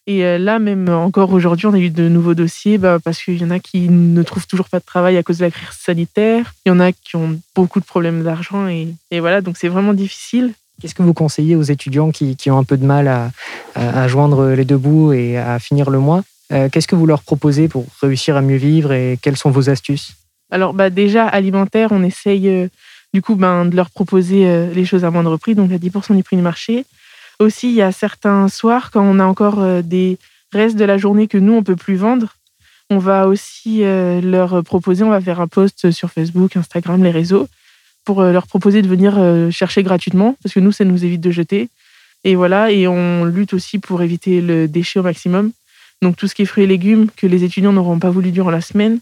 Et 0.08 0.36
là, 0.36 0.58
même 0.58 0.88
encore 0.88 1.32
aujourd'hui, 1.32 1.66
on 1.66 1.74
a 1.74 1.78
eu 1.78 1.88
de 1.88 2.08
nouveaux 2.08 2.34
dossiers 2.34 2.76
bah, 2.76 2.98
parce 2.98 3.22
qu'il 3.22 3.40
y 3.40 3.44
en 3.44 3.50
a 3.50 3.60
qui 3.60 3.88
ne 3.88 4.24
trouvent 4.24 4.48
toujours 4.48 4.68
pas 4.68 4.80
de 4.80 4.84
travail 4.84 5.16
à 5.16 5.22
cause 5.22 5.38
de 5.38 5.44
la 5.44 5.52
crise 5.52 5.68
sanitaire. 5.78 6.54
Il 6.66 6.70
y 6.70 6.72
en 6.72 6.80
a 6.80 6.90
qui 6.90 7.14
ont 7.14 7.38
beaucoup 7.54 7.78
de 7.78 7.84
problèmes 7.84 8.24
d'argent. 8.24 8.66
Et, 8.66 8.96
voilà, 9.20 9.42
donc 9.42 9.56
c'est 9.56 9.68
vraiment 9.68 9.94
difficile. 9.94 10.54
Qu'est-ce 10.80 10.96
que 10.96 11.04
vous 11.04 11.14
conseillez 11.14 11.54
aux 11.54 11.62
étudiants 11.62 12.10
qui, 12.10 12.36
ont 12.50 12.58
un 12.58 12.64
peu 12.64 12.76
de 12.76 12.84
mal 12.84 13.06
à, 13.06 13.30
à, 13.76 14.08
joindre 14.08 14.48
les 14.48 14.64
deux 14.64 14.76
bouts 14.76 15.12
et 15.12 15.38
à 15.38 15.60
finir 15.60 15.88
le 15.88 16.00
mois? 16.00 16.24
Euh, 16.52 16.68
qu'est-ce 16.68 16.88
que 16.88 16.96
vous 16.96 17.06
leur 17.06 17.22
proposez 17.22 17.68
pour 17.68 17.86
réussir 18.00 18.36
à 18.36 18.42
mieux 18.42 18.56
vivre 18.56 18.92
et 18.92 19.18
quelles 19.22 19.36
sont 19.36 19.50
vos 19.50 19.70
astuces? 19.70 20.14
Alors 20.50 20.74
bah, 20.74 20.90
déjà, 20.90 21.26
alimentaire, 21.26 21.88
on 21.92 22.02
essaye 22.02 22.48
euh, 22.48 22.68
du 23.12 23.22
coup 23.22 23.34
ben, 23.34 23.66
de 23.66 23.76
leur 23.76 23.90
proposer 23.90 24.46
euh, 24.46 24.72
les 24.72 24.84
choses 24.84 25.04
à 25.04 25.10
moindre 25.10 25.36
prix, 25.36 25.54
donc 25.54 25.72
à 25.72 25.78
10% 25.78 26.16
du 26.16 26.22
prix 26.22 26.36
du 26.36 26.42
marché. 26.42 26.84
Aussi, 27.38 27.68
il 27.68 27.74
y 27.74 27.82
a 27.82 27.92
certains 27.92 28.48
soirs, 28.48 28.90
quand 28.90 29.02
on 29.02 29.18
a 29.18 29.24
encore 29.24 29.82
des 29.82 30.18
restes 30.52 30.76
de 30.76 30.84
la 30.84 30.96
journée 30.96 31.26
que 31.26 31.38
nous, 31.38 31.54
on 31.54 31.62
peut 31.62 31.76
plus 31.76 31.96
vendre, 31.96 32.36
on 32.88 32.98
va 32.98 33.26
aussi 33.26 33.80
leur 33.80 34.62
proposer, 34.62 35.02
on 35.02 35.10
va 35.10 35.20
faire 35.20 35.40
un 35.40 35.48
post 35.48 35.90
sur 35.90 36.10
Facebook, 36.10 36.56
Instagram, 36.56 37.02
les 37.02 37.10
réseaux, 37.10 37.48
pour 38.04 38.22
leur 38.22 38.46
proposer 38.46 38.80
de 38.80 38.86
venir 38.86 39.18
chercher 39.50 39.82
gratuitement, 39.82 40.36
parce 40.42 40.54
que 40.54 40.60
nous, 40.60 40.70
ça 40.70 40.84
nous 40.84 41.04
évite 41.04 41.22
de 41.22 41.32
jeter. 41.32 41.68
Et 42.22 42.36
voilà, 42.36 42.70
et 42.70 42.86
on 42.86 43.24
lutte 43.24 43.54
aussi 43.54 43.78
pour 43.78 44.02
éviter 44.02 44.40
le 44.40 44.68
déchet 44.68 45.00
au 45.00 45.02
maximum. 45.02 45.50
Donc 46.02 46.16
tout 46.16 46.26
ce 46.26 46.34
qui 46.34 46.42
est 46.42 46.46
fruits 46.46 46.64
et 46.64 46.66
légumes 46.66 47.08
que 47.16 47.26
les 47.26 47.44
étudiants 47.44 47.72
n'auront 47.72 47.98
pas 47.98 48.10
voulu 48.10 48.30
durant 48.30 48.50
la 48.50 48.60
semaine, 48.60 48.98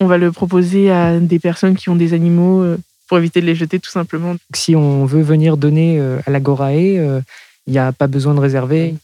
on 0.00 0.06
va 0.06 0.18
le 0.18 0.32
proposer 0.32 0.90
à 0.90 1.18
des 1.18 1.38
personnes 1.38 1.76
qui 1.76 1.88
ont 1.88 1.96
des 1.96 2.14
animaux 2.14 2.62
euh, 2.62 2.78
pour 3.06 3.18
éviter 3.18 3.40
de 3.40 3.46
les 3.46 3.54
jeter 3.54 3.78
tout 3.78 3.90
simplement. 3.90 4.36
Si 4.54 4.74
on 4.74 5.04
veut 5.04 5.22
venir 5.22 5.56
donner 5.56 5.98
euh, 5.98 6.18
à 6.26 6.30
l'Agorae, 6.30 6.98
euh, 6.98 7.20
il 7.66 7.72
n'y 7.72 7.78
a 7.78 7.92
pas 7.92 8.06
besoin 8.06 8.34
de 8.34 8.40
réserver 8.40 8.94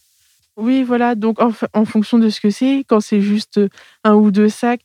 Oui, 0.56 0.82
voilà. 0.82 1.14
Donc 1.14 1.38
en, 1.40 1.84
fonction 1.84 2.18
de 2.18 2.28
ce 2.28 2.40
que 2.40 2.50
c'est, 2.50 2.84
quand 2.86 3.00
c'est 3.00 3.20
juste 3.20 3.60
un 4.04 4.14
ou 4.14 4.30
deux 4.30 4.48
sacs, 4.48 4.82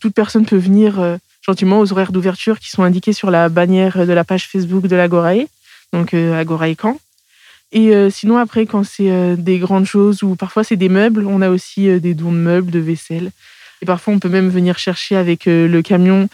toute 0.00 0.14
personne 0.14 0.44
peut 0.44 0.56
venir 0.56 1.18
gentiment 1.42 1.80
aux 1.80 1.92
horaires 1.92 2.12
d'ouverture 2.12 2.58
qui 2.58 2.70
sont 2.70 2.82
indiqués 2.82 3.12
sur 3.12 3.30
la 3.30 3.48
bannière 3.48 4.06
de 4.06 4.12
la 4.12 4.24
page 4.24 4.48
Facebook 4.48 4.86
de 4.86 4.96
l'Agorae, 4.96 5.46
donc 5.92 6.12
Agorae 6.12 6.74
Camp. 6.74 6.98
Et 7.72 7.94
euh, 7.94 8.10
sinon, 8.10 8.38
après, 8.38 8.66
quand 8.66 8.84
c'est 8.84 9.10
euh, 9.10 9.36
des 9.36 9.58
grandes 9.58 9.86
choses 9.86 10.22
ou 10.22 10.36
parfois 10.36 10.64
c'est 10.64 10.76
des 10.76 10.88
meubles, 10.88 11.26
on 11.26 11.42
a 11.42 11.50
aussi 11.50 11.88
euh, 11.88 11.98
des 11.98 12.14
dons 12.14 12.32
de 12.32 12.38
meubles, 12.38 12.70
de 12.70 12.78
vaisselle. 12.78 13.32
Et 13.82 13.86
parfois, 13.86 14.14
on 14.14 14.18
peut 14.18 14.28
même 14.28 14.48
venir 14.48 14.78
chercher 14.78 15.16
avec 15.16 15.44
le 15.44 15.82
camion. 15.82 16.30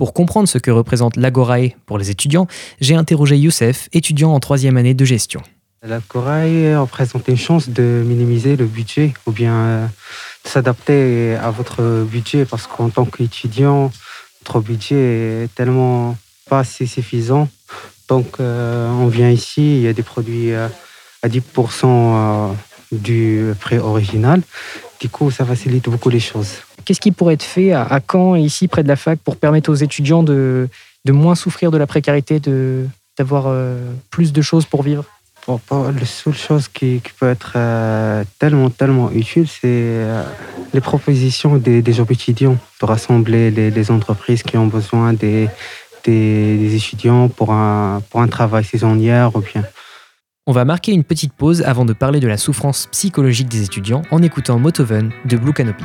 Pour 0.00 0.14
comprendre 0.14 0.48
ce 0.48 0.56
que 0.56 0.72
représente 0.72 1.16
l'Agorae 1.16 1.74
pour 1.84 1.98
les 1.98 2.08
étudiants, 2.08 2.46
j'ai 2.80 2.94
interrogé 2.94 3.36
Youssef, 3.36 3.90
étudiant 3.92 4.32
en 4.32 4.40
troisième 4.40 4.76
année 4.76 4.94
de 4.94 5.04
gestion. 5.04 5.42
L'Agorae 5.82 6.80
représente 6.80 7.28
une 7.28 7.36
chance 7.36 7.68
de 7.68 8.02
minimiser 8.04 8.56
le 8.56 8.64
budget 8.64 9.12
ou 9.26 9.30
bien 9.30 9.90
de 10.44 10.48
s'adapter 10.48 11.36
à 11.36 11.50
votre 11.50 12.04
budget 12.04 12.46
parce 12.46 12.66
qu'en 12.66 12.88
tant 12.88 13.04
qu'étudiant, 13.04 13.92
votre 14.40 14.60
budget 14.60 15.44
est 15.44 15.54
tellement 15.54 16.16
pas 16.48 16.60
assez 16.60 16.86
suffisant 16.86 17.48
donc, 18.10 18.40
euh, 18.40 18.90
on 18.90 19.06
vient 19.06 19.30
ici, 19.30 19.76
il 19.76 19.82
y 19.82 19.88
a 19.88 19.92
des 19.92 20.02
produits 20.02 20.52
euh, 20.52 20.66
à 21.22 21.28
10% 21.28 21.84
euh, 21.84 22.52
du 22.90 23.52
prix 23.60 23.78
original. 23.78 24.42
Du 25.00 25.08
coup, 25.08 25.30
ça 25.30 25.44
facilite 25.44 25.88
beaucoup 25.88 26.10
les 26.10 26.18
choses. 26.18 26.54
Qu'est-ce 26.84 27.00
qui 27.00 27.12
pourrait 27.12 27.34
être 27.34 27.42
fait 27.42 27.72
à 27.72 28.00
Caen 28.10 28.36
et 28.36 28.40
ici, 28.40 28.68
près 28.68 28.82
de 28.82 28.88
la 28.88 28.96
fac, 28.96 29.18
pour 29.20 29.36
permettre 29.36 29.70
aux 29.70 29.74
étudiants 29.74 30.22
de, 30.22 30.68
de 31.04 31.12
moins 31.12 31.34
souffrir 31.34 31.70
de 31.70 31.78
la 31.78 31.86
précarité, 31.86 32.40
d'avoir 33.18 33.54
plus 34.10 34.32
de 34.32 34.42
choses 34.42 34.64
pour 34.64 34.82
vivre? 34.82 35.04
La 35.48 36.06
seule 36.06 36.34
chose 36.34 36.68
qui, 36.68 37.02
peut 37.18 37.28
être 37.28 37.56
tellement, 38.38 38.70
tellement 38.70 39.10
utile, 39.10 39.48
c'est 39.48 40.04
les 40.72 40.80
propositions 40.80 41.56
des, 41.56 41.82
des 41.82 41.92
jobs 41.92 42.10
étudiants 42.10 42.56
pour 42.78 42.90
rassembler 42.90 43.50
les, 43.50 43.90
entreprises 43.90 44.42
qui 44.42 44.56
ont 44.56 44.66
besoin 44.66 45.12
des, 45.12 45.48
des, 46.04 46.74
étudiants 46.74 47.28
pour 47.28 47.52
un, 47.52 48.02
pour 48.10 48.20
un 48.20 48.28
travail 48.28 48.64
saisonnier 48.64 49.28
ou 49.34 49.40
bien. 49.40 49.64
On 50.46 50.52
va 50.52 50.64
marquer 50.64 50.92
une 50.92 51.04
petite 51.04 51.32
pause 51.32 51.62
avant 51.62 51.84
de 51.84 51.92
parler 51.92 52.20
de 52.20 52.28
la 52.28 52.36
souffrance 52.36 52.88
psychologique 52.92 53.48
des 53.48 53.62
étudiants 53.62 54.02
en 54.10 54.22
écoutant 54.22 54.58
Motoven 54.58 55.10
de 55.24 55.36
Blue 55.36 55.52
Canopy. 55.52 55.84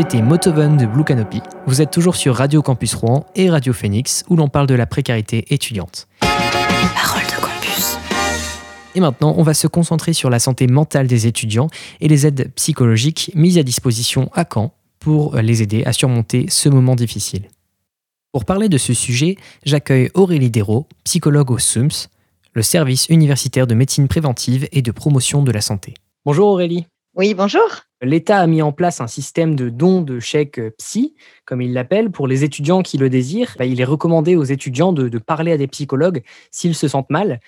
C'était 0.00 0.22
Motoven 0.22 0.78
de 0.78 0.86
Blue 0.86 1.04
Canopy. 1.04 1.42
Vous 1.66 1.82
êtes 1.82 1.90
toujours 1.90 2.16
sur 2.16 2.34
Radio 2.34 2.62
Campus 2.62 2.94
Rouen 2.94 3.26
et 3.34 3.50
Radio 3.50 3.74
Phoenix 3.74 4.24
où 4.30 4.36
l'on 4.36 4.48
parle 4.48 4.66
de 4.66 4.74
la 4.74 4.86
précarité 4.86 5.52
étudiante. 5.52 6.08
Parole 6.20 7.20
de 7.20 7.44
campus. 7.44 7.98
Et 8.94 9.00
maintenant, 9.00 9.34
on 9.36 9.42
va 9.42 9.52
se 9.52 9.66
concentrer 9.66 10.14
sur 10.14 10.30
la 10.30 10.38
santé 10.38 10.68
mentale 10.68 11.06
des 11.06 11.26
étudiants 11.26 11.68
et 12.00 12.08
les 12.08 12.26
aides 12.26 12.50
psychologiques 12.54 13.30
mises 13.34 13.58
à 13.58 13.62
disposition 13.62 14.30
à 14.32 14.46
Caen 14.50 14.72
pour 15.00 15.36
les 15.36 15.60
aider 15.60 15.84
à 15.84 15.92
surmonter 15.92 16.46
ce 16.48 16.70
moment 16.70 16.96
difficile. 16.96 17.50
Pour 18.32 18.46
parler 18.46 18.70
de 18.70 18.78
ce 18.78 18.94
sujet, 18.94 19.36
j'accueille 19.66 20.08
Aurélie 20.14 20.50
Dérault, 20.50 20.86
psychologue 21.04 21.50
au 21.50 21.58
SUMS, 21.58 22.08
le 22.54 22.62
service 22.62 23.06
universitaire 23.10 23.66
de 23.66 23.74
médecine 23.74 24.08
préventive 24.08 24.66
et 24.72 24.80
de 24.80 24.92
promotion 24.92 25.42
de 25.42 25.52
la 25.52 25.60
santé. 25.60 25.92
Bonjour 26.24 26.48
Aurélie. 26.48 26.86
Oui, 27.14 27.34
bonjour. 27.34 27.82
L'État 28.02 28.38
a 28.38 28.46
mis 28.46 28.62
en 28.62 28.72
place 28.72 29.00
un 29.00 29.06
système 29.06 29.54
de 29.54 29.68
dons 29.68 30.00
de 30.00 30.20
chèques 30.20 30.60
psy, 30.78 31.14
comme 31.44 31.60
il 31.60 31.72
l'appelle, 31.72 32.10
pour 32.10 32.26
les 32.26 32.44
étudiants 32.44 32.82
qui 32.82 32.96
le 32.96 33.10
désirent. 33.10 33.54
Bah, 33.58 33.66
il 33.66 33.80
est 33.80 33.84
recommandé 33.84 34.36
aux 34.36 34.44
étudiants 34.44 34.92
de, 34.92 35.18
parler 35.18 35.52
à 35.52 35.58
des 35.58 35.66
psychologues 35.66 36.22
s'ils 36.50 36.74
se 36.74 36.88
sentent 36.88 37.10
mal. 37.10 37.40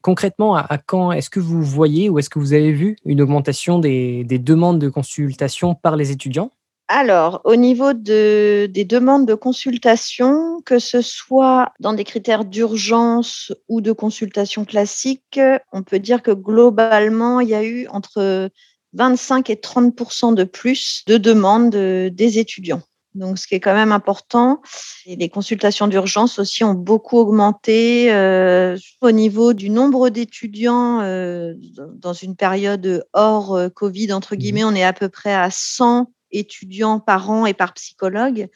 Concrètement, 0.00 0.56
à, 0.56 0.78
quand 0.78 1.12
est-ce 1.12 1.28
que 1.28 1.40
vous 1.40 1.62
voyez 1.62 2.08
ou 2.08 2.18
est-ce 2.18 2.30
que 2.30 2.38
vous 2.38 2.54
avez 2.54 2.72
vu 2.72 2.96
une 3.04 3.20
augmentation 3.20 3.78
des 3.78 4.24
demandes 4.24 4.78
de 4.78 4.88
consultation 4.88 5.74
par 5.74 5.96
les 5.96 6.10
étudiants? 6.10 6.50
Alors, 6.90 7.42
au 7.44 7.54
niveau 7.54 7.92
des 7.92 8.86
demandes 8.88 9.26
de 9.26 9.34
consultation, 9.34 10.62
que 10.64 10.78
ce 10.78 11.02
soit 11.02 11.72
dans 11.80 11.92
des 11.92 12.04
critères 12.04 12.46
d'urgence 12.46 13.52
ou 13.68 13.82
de 13.82 13.92
consultation 13.92 14.64
classique, 14.64 15.38
on 15.70 15.82
peut 15.82 15.98
dire 15.98 16.22
que 16.22 16.30
globalement, 16.30 17.40
il 17.40 17.50
y 17.50 17.54
a 17.54 17.62
eu 17.62 17.86
entre 17.88 18.48
25 18.94 19.50
et 19.50 19.54
30% 19.54 20.34
de 20.34 20.44
plus 20.44 21.04
de 21.06 21.16
demandes 21.16 21.70
des 21.70 22.38
étudiants. 22.38 22.82
Donc, 23.18 23.38
ce 23.38 23.46
qui 23.46 23.54
est 23.54 23.60
quand 23.60 23.74
même 23.74 23.92
important. 23.92 24.62
les 25.06 25.28
consultations 25.28 25.88
d'urgence 25.88 26.38
aussi 26.38 26.62
ont 26.62 26.74
beaucoup 26.74 27.18
augmenté 27.18 28.12
euh, 28.12 28.76
au 29.00 29.10
niveau 29.10 29.54
du 29.54 29.70
nombre 29.70 30.08
d'étudiants 30.08 31.00
euh, 31.00 31.54
dans 31.94 32.12
une 32.12 32.36
période 32.36 33.04
hors 33.12 33.56
euh, 33.56 33.68
Covid, 33.68 34.12
entre 34.12 34.34
mmh 34.34 34.38
guillemets, 34.38 34.64
on 34.64 34.74
est 34.74 34.84
à 34.84 34.92
peu 34.92 35.08
près 35.08 35.34
à 35.34 35.50
100 35.50 36.12
étudiants 36.30 37.00
par 37.00 37.30
an 37.30 37.44
et 37.46 37.54
par 37.54 37.72
psychologue. 37.74 38.48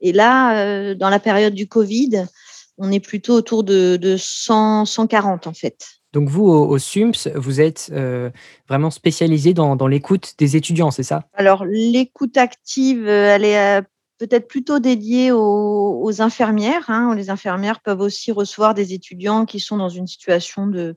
Et 0.00 0.12
là, 0.12 0.94
dans 0.94 1.10
la 1.10 1.18
période 1.18 1.54
du 1.54 1.66
Covid, 1.66 2.26
on 2.78 2.92
est 2.92 3.00
plutôt 3.00 3.34
autour 3.34 3.64
de, 3.64 4.16
100, 4.16 4.84
140 4.84 5.48
en 5.48 5.52
fait. 5.52 5.97
Donc 6.12 6.28
vous, 6.28 6.48
au, 6.48 6.78
SUMS, 6.78 7.28
vous 7.34 7.60
êtes 7.60 7.90
euh, 7.92 8.30
vraiment 8.68 8.90
spécialisé 8.90 9.52
dans, 9.54 9.86
l'écoute 9.86 10.34
des 10.38 10.56
étudiants, 10.56 10.90
c'est 10.90 11.02
ça? 11.02 11.28
Alors 11.34 11.64
l'écoute 11.64 12.36
active, 12.36 13.06
euh, 13.06 13.34
elle 13.34 13.44
est 13.44 13.82
peut-être 14.18 14.48
plutôt 14.48 14.78
dédiée 14.78 15.30
aux, 15.32 16.22
infirmières. 16.22 16.88
Hein. 16.88 17.14
Les 17.14 17.30
infirmières 17.30 17.80
peuvent 17.80 18.00
aussi 18.00 18.32
recevoir 18.32 18.74
des 18.74 18.94
étudiants 18.94 19.44
qui 19.44 19.60
sont 19.60 19.76
dans 19.76 19.90
une 19.90 20.06
situation 20.06 20.66
de, 20.66 20.96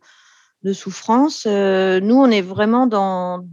souffrance. 0.73 1.45
nous, 1.45 2.15
on 2.15 2.29
est 2.29 2.41
vraiment 2.41 2.87
dans, 2.87 3.43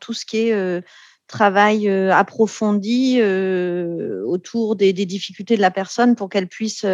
tout 0.00 0.12
ce 0.12 0.24
qui 0.24 0.48
est 0.48 0.82
travail 1.28 1.88
euh, 1.88 2.12
approfondi 2.12 3.18
euh, 3.20 4.24
autour 4.26 4.74
des, 4.74 4.92
difficultés 4.92 5.56
de 5.56 5.60
la 5.60 5.70
personne 5.70 6.16
pour 6.16 6.28
qu'elle 6.28 6.48
puisse 6.48 6.84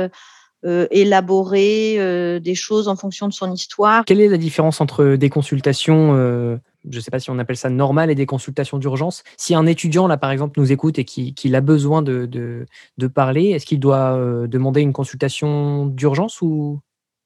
euh, 0.65 0.87
élaborer 0.91 1.99
des 2.41 2.55
choses 2.55 2.89
en 2.89 2.97
fonction 2.97 3.29
de 3.29 3.33
son 3.33 3.53
histoire. 3.53 4.05
Quelle 4.05 4.21
est 4.21 4.29
la 4.29 4.37
différence 4.37 4.81
entre 4.81 5.17
des 5.17 5.29
consultations, 5.31 6.15
je 6.15 6.97
ne 6.97 7.01
sais 7.01 7.11
pas 7.11 7.19
si 7.19 7.31
on 7.31 7.39
appelle 7.39 7.57
ça 7.57 7.71
normales, 7.71 8.11
et 8.11 8.15
des 8.15 8.27
consultations 8.27 8.79
d'urgence? 8.79 9.23
Si 9.37 9.55
un 9.55 9.67
étudiant, 9.67 10.07
là, 10.07 10.17
par 10.17 10.31
exemple, 10.31 10.59
nous 10.61 10.73
écoute 10.73 10.99
et 10.99 11.05
qu'il 11.05 11.55
a 11.55 11.61
besoin 11.61 12.03
de, 12.03 12.27
de, 12.27 13.07
parler, 13.07 13.51
est-ce 13.51 13.67
qu'il 13.67 13.81
doit 13.81 14.19
demander 14.47 14.81
une 14.81 14.93
consultation 14.93 15.87
d'urgence 15.87 16.41
ou, 16.41 16.81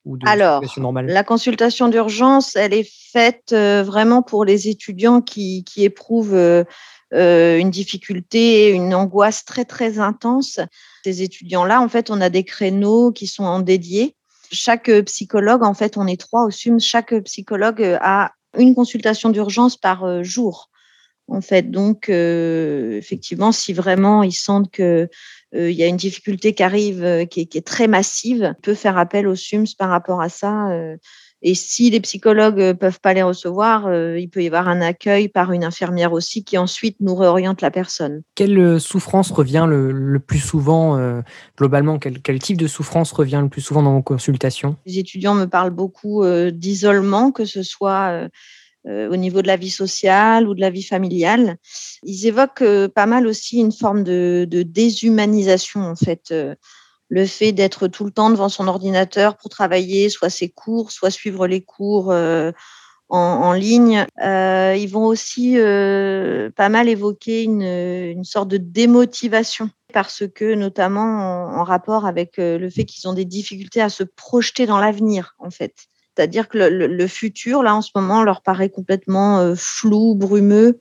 ou 0.05 0.17
de 0.17 0.29
Alors, 0.29 0.63
normale? 0.77 1.07
la 1.07 1.25
consultation 1.25 1.89
d'urgence, 1.89 2.57
elle 2.57 2.75
est 2.75 2.89
faite 3.13 3.53
vraiment 3.53 4.23
pour 4.23 4.45
les 4.45 4.69
étudiants 4.69 5.21
qui, 5.21 5.65
qui 5.65 5.85
éprouvent 5.85 6.65
euh, 7.15 7.57
une 7.59 7.71
difficulté, 7.71 8.69
une 8.69 8.95
angoisse 8.95 9.47
très 9.47 9.65
très 9.65 9.99
intense. 9.99 10.61
Ces 11.05 11.23
étudiants-là, 11.23 11.81
en 11.81 11.89
fait, 11.89 12.11
on 12.11 12.21
a 12.21 12.31
des 12.31 12.45
créneaux 12.45 13.13
qui 13.13 13.27
sont 13.27 13.45
en 13.45 13.61
dédiés. 13.61 14.15
Chaque 14.51 14.91
psychologue, 15.03 15.63
en 15.63 15.75
fait, 15.75 15.97
on 15.97 16.07
est 16.07 16.21
trois 16.21 16.45
au 16.45 16.51
SUM, 16.51 16.81
chaque 16.81 17.15
psychologue 17.25 17.99
a 18.01 18.33
une 18.57 18.75
consultation 18.75 19.31
d'urgence 19.31 19.77
par 19.77 20.05
euh, 20.05 20.23
jour. 20.23 20.71
En 21.31 21.43
fait, 21.43 21.71
donc 21.71 22.09
euh, 22.09 22.97
effectivement, 22.97 23.53
si 23.53 23.75
vraiment 23.75 24.23
ils 24.23 24.33
sentent 24.33 24.71
que 24.71 25.11
il 25.53 25.73
y 25.73 25.83
a 25.83 25.87
une 25.87 25.97
difficulté 25.97 26.55
qui 26.55 26.63
arrive, 26.63 27.27
qui 27.31 27.41
est, 27.41 27.47
qui 27.47 27.57
est, 27.57 27.67
très 27.67 27.87
massive, 27.87 28.55
peut 28.63 28.75
faire 28.75 28.99
appel 28.99 29.27
au 29.27 29.35
SUMS 29.35 29.67
par 29.79 29.89
rapport 29.89 30.21
à 30.21 30.29
ça. 30.29 30.69
Et 31.41 31.55
si 31.55 31.91
les 31.91 32.01
psychologues 32.01 32.59
ne 32.59 32.73
peuvent 32.73 33.01
pas 33.01 33.15
les 33.15 33.23
recevoir, 33.23 33.87
euh, 33.87 34.19
il 34.19 34.29
peut 34.29 34.43
y 34.43 34.49
avoir 34.49 34.69
un 34.69 34.81
accueil 34.81 35.29
par 35.29 35.53
une 35.53 35.63
infirmière 35.63 36.13
aussi 36.13 36.43
qui 36.43 36.59
ensuite 36.59 36.97
nous 37.01 37.15
réoriente 37.15 37.61
la 37.61 37.71
personne. 37.71 38.23
Quelle 38.35 38.59
euh, 38.59 38.79
souffrance 38.81 39.31
revient 39.31 39.67
le, 39.69 40.19
plus 40.19 40.41
souvent 40.41 40.99
euh, 40.99 41.21
globalement? 41.57 41.99
Quel, 41.99 42.39
type 42.41 42.57
de 42.57 42.67
souffrance 42.67 43.13
revient 43.13 43.41
le 43.41 43.49
plus 43.49 43.61
souvent 43.61 43.83
dans 43.83 43.95
vos 43.95 44.03
consultations? 44.03 44.77
Les 44.85 44.99
étudiants 44.99 45.35
me 45.35 45.47
parlent 45.47 45.71
beaucoup 45.71 46.25
d'isolement, 46.51 47.31
que 47.31 47.45
ce 47.45 47.63
soit 47.63 48.29
au 48.85 49.17
niveau 49.17 49.43
de 49.43 49.47
la 49.47 49.57
vie 49.57 49.71
sociale 49.71 50.49
ou 50.49 50.55
de 50.55 50.61
la 50.61 50.71
vie 50.71 50.83
familiale. 50.83 51.57
Ils 52.05 52.27
évoquent 52.27 52.89
pas 52.95 53.07
mal 53.07 53.27
aussi 53.27 53.59
une 53.59 53.73
forme 53.73 54.03
de, 54.03 54.47
de 54.49 54.63
déshumanisation 54.63 55.81
en 55.81 55.97
fait 55.97 56.33
le 57.09 57.27
fait 57.27 57.53
d'être 57.53 57.89
tout 57.89 58.05
le 58.05 58.11
temps 58.11 58.31
devant 58.31 58.49
son 58.49 58.69
ordinateur 58.69 59.37
pour 59.37 59.51
travailler, 59.51 60.11
soit 60.11 60.31
ses 60.31 60.49
cours, 60.49 60.93
soit 60.93 61.11
suivre 61.11 61.47
les 61.47 61.63
cours 61.63 62.11
euh, 62.11 62.53
en, 63.09 63.53
ligne. 63.55 64.07
Euh, 64.23 64.75
ils 64.77 64.89
vont 64.89 65.07
aussi 65.07 65.59
euh, 65.59 66.51
pas 66.51 66.69
mal 66.69 66.89
évoquer 66.89 67.45
une, 67.45 68.25
sorte 68.25 68.49
de 68.49 68.59
démotivation 68.59 69.71
parce 69.95 70.25
que 70.35 70.55
notamment 70.55 71.49
en, 71.59 71.65
rapport 71.65 72.05
avec 72.05 72.35
le 72.37 72.69
fait 72.69 72.85
qu'ils 72.85 73.09
ont 73.09 73.15
des 73.15 73.25
difficultés 73.25 73.81
à 73.81 73.89
se 73.89 74.05
projeter 74.05 74.67
dans 74.67 74.79
l'avenir 74.79 75.35
en 75.39 75.51
fait. 75.51 75.75
C'est-à-dire 76.15 76.49
que 76.49 76.59
le, 76.59 77.07
futur, 77.07 77.63
là, 77.63 77.77
en 77.77 77.81
ce 77.81 77.93
moment, 77.95 78.25
leur 78.25 78.43
paraît 78.43 78.71
complètement 78.71 79.55
flou, 79.55 80.17
brumeux. 80.17 80.81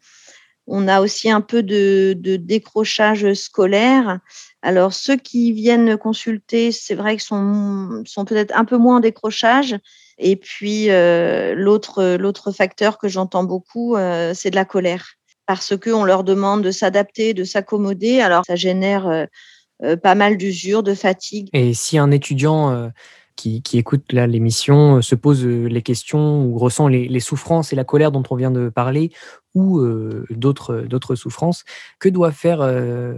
On 0.68 0.88
a 0.88 1.02
aussi 1.02 1.30
un 1.30 1.42
peu 1.42 1.64
de, 1.64 2.14
décrochage 2.14 3.34
scolaire. 3.34 4.20
Alors, 4.62 4.94
ceux 4.94 5.16
qui 5.16 5.54
viennent 5.54 5.98
consulter, 5.98 6.72
c'est 6.72 6.96
vrai 6.96 7.12
qu'ils 7.14 7.22
sont, 7.22 8.04
sont 8.06 8.26
peut-être 8.26 8.56
un 8.56 8.66
peu 8.66 8.78
moins 8.78 8.98
en 8.98 9.00
décrochage. 9.00 9.78
Et 10.18 10.36
puis, 10.36 10.90
euh, 10.90 11.56
l'autre 11.56 12.52
facteur 12.52 12.98
que 12.98 13.08
j'entends 13.08 13.44
beaucoup, 13.44 13.96
euh, 13.96 14.34
c'est 14.36 14.50
de 14.50 14.56
la 14.56 14.66
colère. 14.66 15.14
Parce 15.46 15.78
qu'on 15.78 16.04
leur 16.04 16.26
demande 16.26 16.64
de 16.64 16.72
s'adapter, 16.72 17.34
de 17.34 17.46
s'accommoder. 17.46 18.20
Alors, 18.20 18.44
ça 18.46 18.58
génère 18.58 19.08
euh, 19.08 19.96
pas 19.96 20.16
mal 20.16 20.36
d'usure, 20.38 20.84
de 20.84 20.94
fatigue. 20.94 21.48
Et 21.54 21.74
si 21.74 21.98
un 21.98 22.12
étudiant 22.12 22.92
qui, 23.38 23.62
écoute 23.74 24.12
l'émission 24.12 25.02
se 25.02 25.16
pose 25.16 25.46
les 25.46 25.82
questions 25.82 26.46
ou 26.46 26.58
ressent 26.58 26.88
les, 26.88 27.20
souffrances 27.20 27.72
et 27.72 27.76
la 27.76 27.86
colère 27.86 28.12
dont 28.12 28.24
on 28.30 28.36
vient 28.36 28.52
de 28.52 28.70
parler, 28.70 29.12
ou 29.56 29.82
d'autres 30.30 31.16
souffrances. 31.16 31.64
Que 32.00 32.10
doit 32.10 32.32
faire 32.32 32.68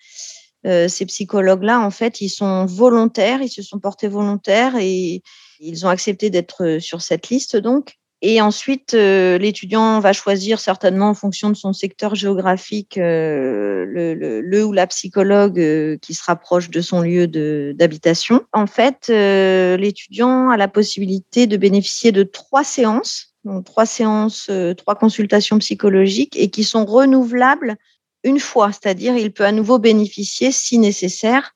Euh, 0.66 0.88
ces 0.88 1.06
psychologues-là, 1.06 1.80
en 1.80 1.90
fait, 1.90 2.20
ils 2.20 2.30
sont 2.30 2.64
volontaires, 2.66 3.42
ils 3.42 3.50
se 3.50 3.62
sont 3.62 3.78
portés 3.78 4.08
volontaires 4.08 4.76
et 4.76 5.22
Ils 5.60 5.86
ont 5.86 5.88
accepté 5.88 6.30
d'être 6.30 6.78
sur 6.80 7.02
cette 7.02 7.28
liste 7.28 7.56
donc. 7.56 7.98
Et 8.28 8.40
ensuite, 8.40 8.94
euh, 8.94 9.38
l'étudiant 9.38 10.00
va 10.00 10.12
choisir 10.12 10.58
certainement 10.58 11.10
en 11.10 11.14
fonction 11.14 11.48
de 11.48 11.54
son 11.54 11.72
secteur 11.72 12.16
géographique 12.16 12.98
euh, 12.98 13.84
le, 13.86 14.64
ou 14.64 14.72
la 14.72 14.88
psychologue 14.88 15.60
euh, 15.60 15.96
qui 15.98 16.12
se 16.12 16.24
rapproche 16.24 16.68
de 16.68 16.80
son 16.80 17.02
lieu 17.02 17.28
d'habitation. 17.72 18.44
En 18.52 18.66
fait, 18.66 19.06
l'étudiant 19.10 20.50
a 20.50 20.56
la 20.56 20.66
possibilité 20.66 21.46
de 21.46 21.56
bénéficier 21.56 22.10
de 22.10 22.24
trois 22.24 22.64
séances, 22.64 23.36
donc 23.44 23.64
trois 23.64 23.86
séances, 23.86 24.50
trois 24.76 24.96
consultations 24.96 25.60
psychologiques 25.60 26.36
et 26.36 26.50
qui 26.50 26.64
sont 26.64 26.84
renouvelables 26.84 27.76
une 28.24 28.40
fois, 28.40 28.72
c'est-à-dire 28.72 29.16
il 29.16 29.32
peut 29.32 29.44
à 29.44 29.52
nouveau 29.52 29.78
bénéficier, 29.78 30.50
si 30.50 30.78
nécessaire, 30.78 31.52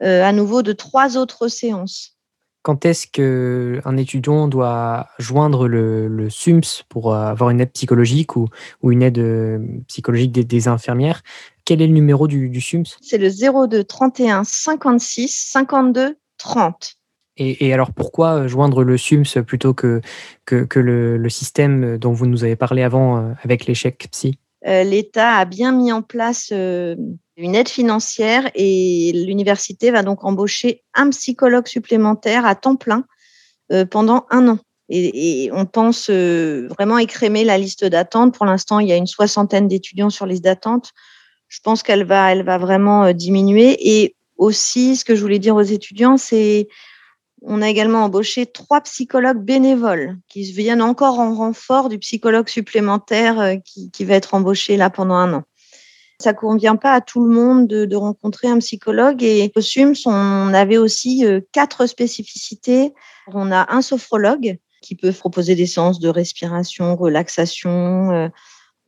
à 0.00 0.32
nouveau 0.32 0.62
de 0.62 0.72
trois 0.72 1.18
autres 1.18 1.48
séances 1.48 2.15
quand 2.66 2.84
est-ce 2.84 3.06
qu'un 3.06 3.96
étudiant 3.96 4.48
doit 4.48 5.06
joindre 5.20 5.68
le, 5.68 6.28
SUMS 6.28 6.82
pour 6.88 7.14
avoir 7.14 7.50
une 7.50 7.60
aide 7.60 7.70
psychologique 7.70 8.34
ou, 8.34 8.48
une 8.82 9.04
aide 9.04 9.18
euh, 9.18 9.60
psychologique 9.86 10.32
des, 10.32 10.66
infirmières? 10.66 11.22
Quel 11.64 11.80
est 11.80 11.86
le 11.86 11.92
numéro 11.92 12.26
du, 12.26 12.60
SUMS 12.60 12.86
C'est 13.02 13.18
le 13.18 13.28
02 13.68 13.84
31 13.84 14.42
56 14.42 15.28
52 15.52 16.18
30. 16.38 16.96
Et, 17.36 17.72
alors 17.72 17.92
pourquoi 17.92 18.34
euh, 18.34 18.48
joindre 18.48 18.82
le 18.82 18.96
SUMS 18.98 19.44
plutôt 19.46 19.72
que, 19.72 20.00
que, 20.44 20.80
le, 20.80 21.28
système 21.28 21.98
dont 21.98 22.12
vous 22.12 22.26
nous 22.26 22.42
avez 22.42 22.56
parlé 22.56 22.82
avant 22.82 23.18
euh, 23.18 23.32
avec 23.44 23.66
l'échec 23.66 24.08
psy? 24.10 24.40
L'État 24.66 25.36
a 25.36 25.44
bien 25.44 25.70
mis 25.70 25.92
en 25.92 26.02
place 26.02 26.52
une 27.36 27.54
aide 27.54 27.68
financière 27.68 28.50
et 28.54 29.12
l'université 29.14 29.90
va 29.90 30.02
donc 30.02 30.24
embaucher 30.24 30.82
un 30.94 31.10
psychologue 31.10 31.66
supplémentaire 31.66 32.46
à 32.46 32.54
temps 32.54 32.76
plein 32.76 33.04
euh, 33.72 33.84
pendant 33.84 34.26
un 34.30 34.48
an. 34.48 34.58
Et, 34.88 35.50
on 35.52 35.66
pense 35.66 36.08
euh, 36.10 36.68
vraiment 36.68 36.98
écrémer 36.98 37.42
la 37.42 37.58
liste 37.58 37.84
d'attente. 37.84 38.34
Pour 38.34 38.46
l'instant, 38.46 38.78
il 38.78 38.86
y 38.86 38.92
a 38.92 38.96
une 38.96 39.08
soixantaine 39.08 39.66
d'étudiants 39.66 40.10
sur 40.10 40.26
liste 40.26 40.44
d'attente. 40.44 40.92
Je 41.48 41.58
pense 41.60 41.82
qu'elle 41.82 42.04
va, 42.04 42.32
elle 42.32 42.44
va 42.44 42.56
vraiment 42.56 43.04
euh, 43.04 43.12
diminuer. 43.12 43.76
Et 43.80 44.14
aussi, 44.36 44.96
ce 44.96 45.04
que 45.04 45.16
je 45.16 45.20
voulais 45.20 45.40
dire 45.40 45.56
aux 45.56 45.62
étudiants, 45.62 46.16
c'est 46.16 46.68
on 47.42 47.62
a 47.62 47.68
également 47.68 48.04
embauché 48.04 48.46
trois 48.46 48.80
psychologues 48.80 49.42
bénévoles 49.42 50.16
qui 50.28 50.50
viennent 50.52 50.82
encore 50.82 51.20
en 51.20 51.34
renfort 51.34 51.88
du 51.88 51.98
psychologue 51.98 52.48
supplémentaire 52.48 53.58
qui, 53.64 53.90
qui 53.90 54.04
va 54.04 54.14
être 54.14 54.34
embauché 54.34 54.76
là 54.76 54.90
pendant 54.90 55.14
un 55.14 55.34
an. 55.34 55.44
Ça 56.18 56.32
convient 56.32 56.76
pas 56.76 56.92
à 56.92 57.00
tout 57.02 57.22
le 57.24 57.30
monde 57.30 57.66
de, 57.66 57.96
rencontrer 57.96 58.48
un 58.48 58.58
psychologue. 58.58 59.22
Et 59.22 59.52
au 59.54 59.60
SUMS, 59.60 59.94
on 60.06 60.54
avait 60.54 60.78
aussi 60.78 61.26
euh, 61.26 61.40
quatre 61.52 61.86
spécificités. 61.86 62.94
On 63.34 63.52
a 63.52 63.66
un 63.72 63.82
sophrologue 63.82 64.58
qui 64.80 64.94
peut 64.94 65.12
proposer 65.12 65.54
des 65.54 65.66
séances 65.66 66.00
de 66.00 66.08
respiration, 66.08 66.96
relaxation. 66.96 68.30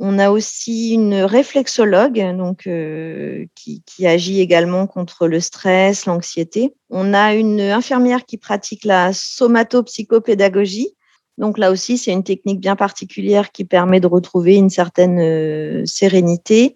Euh. 0.00 0.04
On 0.04 0.18
a 0.18 0.30
aussi 0.30 0.94
une 0.94 1.14
réflexologue 1.14 2.36
donc, 2.36 2.66
euh, 2.66 3.46
qui, 3.54 4.06
agit 4.06 4.40
également 4.40 4.86
contre 4.86 5.26
le 5.26 5.40
stress, 5.40 6.06
l'anxiété. 6.06 6.74
On 6.90 7.14
a 7.14 7.34
une 7.34 7.60
infirmière 7.60 8.24
qui 8.24 8.38
pratique 8.38 8.84
la 8.84 9.12
somatopsychopédagogie. 9.12 10.94
Donc 11.36 11.58
là 11.58 11.70
aussi, 11.70 11.98
c'est 11.98 12.12
une 12.12 12.24
technique 12.24 12.60
bien 12.60 12.76
particulière 12.76 13.52
qui 13.52 13.64
permet 13.64 14.00
de 14.00 14.06
retrouver 14.06 14.56
une 14.56 14.70
certaine 14.70 15.86
sérénité. 15.86 16.74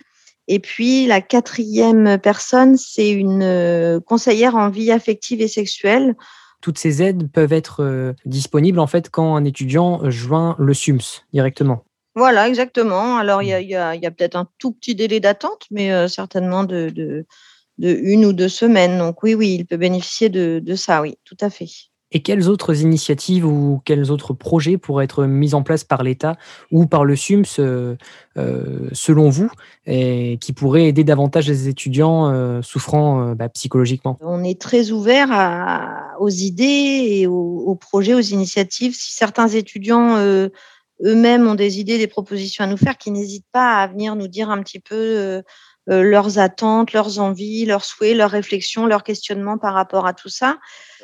Et 0.48 0.58
puis 0.58 1.06
la 1.06 1.20
quatrième 1.20 2.18
personne, 2.18 2.76
c'est 2.76 3.10
une 3.10 3.42
euh, 3.42 4.00
conseillère 4.00 4.56
en 4.56 4.70
vie 4.70 4.90
affective 4.90 5.40
et 5.40 5.48
sexuelle. 5.48 6.16
Toutes 6.60 6.78
ces 6.78 7.02
aides 7.02 7.30
peuvent 7.30 7.52
être 7.52 7.82
euh, 7.82 8.12
disponibles 8.24 8.78
en 8.78 8.86
fait 8.86 9.10
quand 9.10 9.36
un 9.36 9.44
étudiant 9.44 10.10
joint 10.10 10.56
le 10.58 10.74
SUMS 10.74 11.24
directement. 11.32 11.84
Voilà, 12.14 12.48
exactement. 12.48 13.16
Alors 13.16 13.42
il 13.42 13.48
y 13.48 13.74
a, 13.74 14.10
peut-être 14.10 14.36
un 14.36 14.46
tout 14.58 14.72
petit 14.72 14.94
délai 14.94 15.20
d'attente, 15.20 15.66
mais 15.70 15.92
euh, 15.92 16.08
certainement 16.08 16.64
de, 16.64 16.90
de, 16.90 17.24
une 17.78 18.26
ou 18.26 18.32
deux 18.32 18.50
semaines. 18.50 18.98
Donc 18.98 19.22
oui, 19.22 19.34
oui, 19.34 19.56
il 19.58 19.66
peut 19.66 19.78
bénéficier 19.78 20.28
de, 20.28 20.60
de 20.62 20.74
ça, 20.74 21.00
oui, 21.00 21.16
tout 21.24 21.36
à 21.40 21.48
fait. 21.48 21.68
Et 22.14 22.20
quelles 22.20 22.50
autres 22.50 22.82
initiatives 22.82 23.46
ou 23.46 23.80
quels 23.86 24.10
autres 24.10 24.34
projets 24.34 24.76
pourraient 24.76 25.06
être 25.06 25.24
mis 25.24 25.54
en 25.54 25.62
place 25.62 25.82
par 25.82 26.02
l'État 26.02 26.36
ou 26.70 26.84
par 26.84 27.06
le 27.06 27.16
SUMS, 27.16 27.44
euh, 27.58 27.96
selon 28.92 29.30
vous, 29.30 29.50
et 29.86 30.36
qui 30.38 30.52
pourraient 30.52 30.88
aider 30.88 31.04
davantage 31.04 31.48
les 31.48 31.68
étudiants 31.68 32.28
euh, 32.28 32.60
souffrant 32.60 33.34
bah, 33.34 33.48
psychologiquement? 33.48 34.18
On 34.20 34.44
est 34.44 34.60
très 34.60 34.90
ouvert 34.90 35.30
aux 36.20 36.28
idées 36.28 37.06
et 37.22 37.26
aux, 37.26 37.74
projets, 37.76 38.12
aux 38.12 38.20
initiatives. 38.20 38.94
Si 38.94 39.14
certains 39.14 39.48
étudiants 39.48 40.18
eux-mêmes 41.04 41.46
ont 41.48 41.54
des 41.54 41.80
idées, 41.80 41.98
des 41.98 42.06
propositions 42.06 42.64
à 42.64 42.66
nous 42.66 42.76
faire, 42.76 42.98
qui 42.98 43.10
n'hésitent 43.10 43.50
pas 43.52 43.82
à 43.82 43.86
venir 43.86 44.16
nous 44.16 44.28
dire 44.28 44.50
un 44.50 44.62
petit 44.62 44.80
peu 44.80 45.42
leurs 45.86 46.38
attentes, 46.38 46.92
leurs 46.92 47.18
envies, 47.18 47.66
leurs 47.66 47.84
souhaits, 47.84 48.16
leurs 48.16 48.30
réflexions, 48.30 48.86
leurs 48.86 49.02
questionnements 49.02 49.58
par 49.58 49.74
rapport 49.74 50.06
à 50.06 50.12
tout 50.12 50.28
ça. 50.28 50.58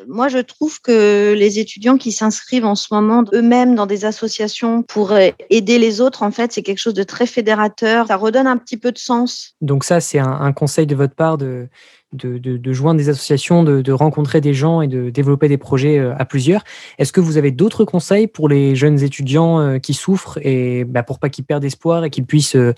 Moi, 0.07 0.29
je 0.29 0.39
trouve 0.39 0.81
que 0.81 1.35
les 1.37 1.59
étudiants 1.59 1.99
qui 1.99 2.13
s'inscrivent 2.13 2.65
en 2.65 2.77
ce 2.77 2.95
moment 2.95 3.25
eux-mêmes 3.33 3.75
dans 3.75 3.87
des 3.87 4.05
associations 4.05 4.83
pour 4.83 5.13
aider 5.51 5.79
les 5.79 6.01
autres, 6.01 6.23
en 6.23 6.31
fait, 6.31 6.53
c'est 6.53 6.63
quelque 6.63 6.79
chose 6.79 6.95
de 6.95 7.03
très 7.03 7.27
fédérateur. 7.27 8.07
Ça 8.07 8.17
redonne 8.17 8.47
un 8.47 8.57
petit 8.57 8.77
peu 8.77 8.93
de 8.93 8.99
sens. 8.99 9.55
Donc 9.61 9.85
ça, 9.85 10.01
c'est 10.01 10.21
un, 10.21 10.53
conseil 10.53 10.87
de 10.87 10.95
votre 10.95 11.15
part 11.15 11.39
de, 11.39 11.69
de, 12.13 12.73
joindre 12.73 12.99
des 12.99 13.09
associations, 13.09 13.65
de, 13.65 13.93
rencontrer 13.93 14.41
des 14.41 14.55
gens 14.55 14.81
et 14.81 14.89
de 14.89 15.11
développer 15.11 15.49
des 15.49 15.59
projets 15.59 15.99
euh, 15.99 16.15
à 16.19 16.25
plusieurs. 16.25 16.63
Est-ce 16.99 17.13
que 17.13 17.21
vous 17.21 17.37
avez 17.37 17.51
d'autres 17.51 17.85
conseils 17.85 18.27
pour 18.27 18.49
les 18.49 18.75
jeunes 18.77 19.03
étudiants 19.03 19.61
euh, 19.61 19.79
qui 19.79 19.95
souffrent 19.95 20.39
et 20.43 20.85
bah, 20.85 21.03
pour 21.03 21.19
pas 21.19 21.29
qu'ils 21.29 21.45
perdent 21.45 21.65
espoir 21.65 22.05
et 22.05 22.11
qu'ils 22.11 22.27
puissent 22.27 22.57
euh, 22.57 22.75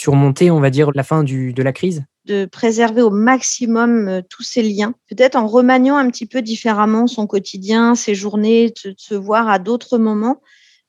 surmonter, 0.00 0.50
on 0.50 0.60
va 0.60 0.70
dire, 0.70 0.90
la 0.94 1.02
fin 1.02 1.22
de 1.22 1.62
la 1.62 1.72
crise? 1.72 2.04
De 2.24 2.46
préserver 2.46 3.02
au 3.02 3.10
maximum 3.10 4.08
euh, 4.08 4.20
tous 4.28 4.42
ces 4.42 4.62
liens, 4.62 4.94
peut-être 5.10 5.36
en 5.36 5.46
remaniant 5.46 5.96
un 5.96 6.08
petit 6.08 6.26
peu 6.26 6.40
différemment 6.40 7.06
son 7.06 7.26
quotidien, 7.26 7.94
ses 7.94 8.14
journées, 8.14 8.72
de, 8.84 8.94
se 8.96 9.14
voir 9.14 9.50
à 9.50 9.58
d'autres 9.58 9.98
moments, 9.98 10.40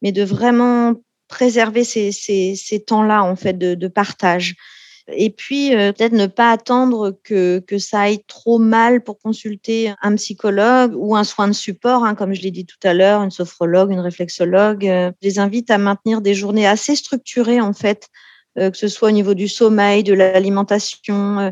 mais 0.02 0.14
de 0.14 0.24
vraiment 0.24 0.94
préserver 1.28 1.84
ces, 1.84 2.84
temps-là 2.88 3.24
en 3.24 3.36
fait 3.36 3.58
de, 3.58 3.88
partage. 3.88 4.56
Et 5.14 5.30
puis 5.30 5.76
euh, 5.76 5.92
peut-être 5.92 6.14
ne 6.14 6.28
pas 6.28 6.52
attendre 6.52 7.18
que, 7.24 7.62
ça 7.80 8.02
aille 8.02 8.24
trop 8.28 8.60
mal 8.60 9.04
pour 9.04 9.20
consulter 9.20 9.94
un 10.02 10.16
psychologue 10.16 10.94
ou 10.96 11.18
un 11.18 11.26
soin 11.26 11.50
de 11.50 11.54
support, 11.54 12.06
hein, 12.06 12.16
comme 12.16 12.34
je 12.34 12.42
l'ai 12.42 12.52
dit 12.52 12.66
tout 12.66 12.80
à 12.84 12.94
l'heure, 12.94 13.24
une 13.24 13.32
sophrologue, 13.32 13.92
une 13.92 14.00
réflexologue. 14.00 14.88
Euh, 14.88 15.12
je 15.22 15.28
les 15.28 15.40
invite 15.40 15.70
à 15.70 15.78
maintenir 15.78 16.22
des 16.22 16.34
journées 16.34 16.68
assez 16.68 16.96
structurées 16.96 17.60
en 17.60 17.74
fait 17.74 18.08
que 18.56 18.78
ce 18.78 18.88
soit 18.88 19.10
au 19.10 19.12
niveau 19.12 19.34
du 19.34 19.48
sommeil, 19.48 20.04
de 20.04 20.14
l'alimentation. 20.14 21.40
Euh, 21.40 21.52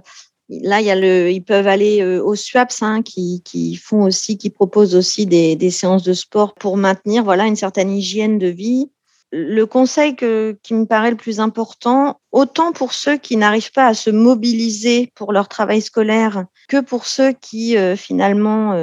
là, 0.49 0.81
il 0.81 0.87
y 0.87 0.91
a 0.91 0.95
le, 0.95 1.31
ils 1.31 1.43
peuvent 1.43 1.67
aller 1.67 2.01
euh, 2.01 2.23
au 2.23 2.35
SWAPS 2.35 2.81
hein, 2.81 3.01
qui, 3.01 3.41
qui, 3.43 3.75
font 3.75 4.03
aussi, 4.03 4.37
qui 4.37 4.49
proposent 4.49 4.95
aussi 4.95 5.25
des, 5.25 5.55
des, 5.55 5.71
séances 5.71 6.03
de 6.03 6.13
sport 6.13 6.53
pour 6.55 6.77
maintenir 6.77 7.23
voilà 7.23 7.45
une 7.45 7.55
certaine 7.55 7.91
hygiène 7.91 8.37
de 8.37 8.47
vie. 8.47 8.91
Le 9.31 9.65
conseil 9.65 10.15
que, 10.15 10.57
qui 10.63 10.73
me 10.73 10.85
paraît 10.85 11.11
le 11.11 11.17
plus 11.17 11.39
important, 11.39 12.19
autant 12.31 12.71
pour 12.71 12.93
ceux 12.93 13.17
qui 13.17 13.37
n'arrivent 13.37 13.71
pas 13.71 13.85
à 13.85 13.93
se 13.93 14.09
mobiliser 14.09 15.11
pour 15.13 15.33
leur 15.33 15.47
travail 15.47 15.81
scolaire 15.81 16.45
que 16.67 16.81
pour 16.81 17.05
ceux 17.05 17.33
qui 17.33 17.75
finalement 17.95 18.73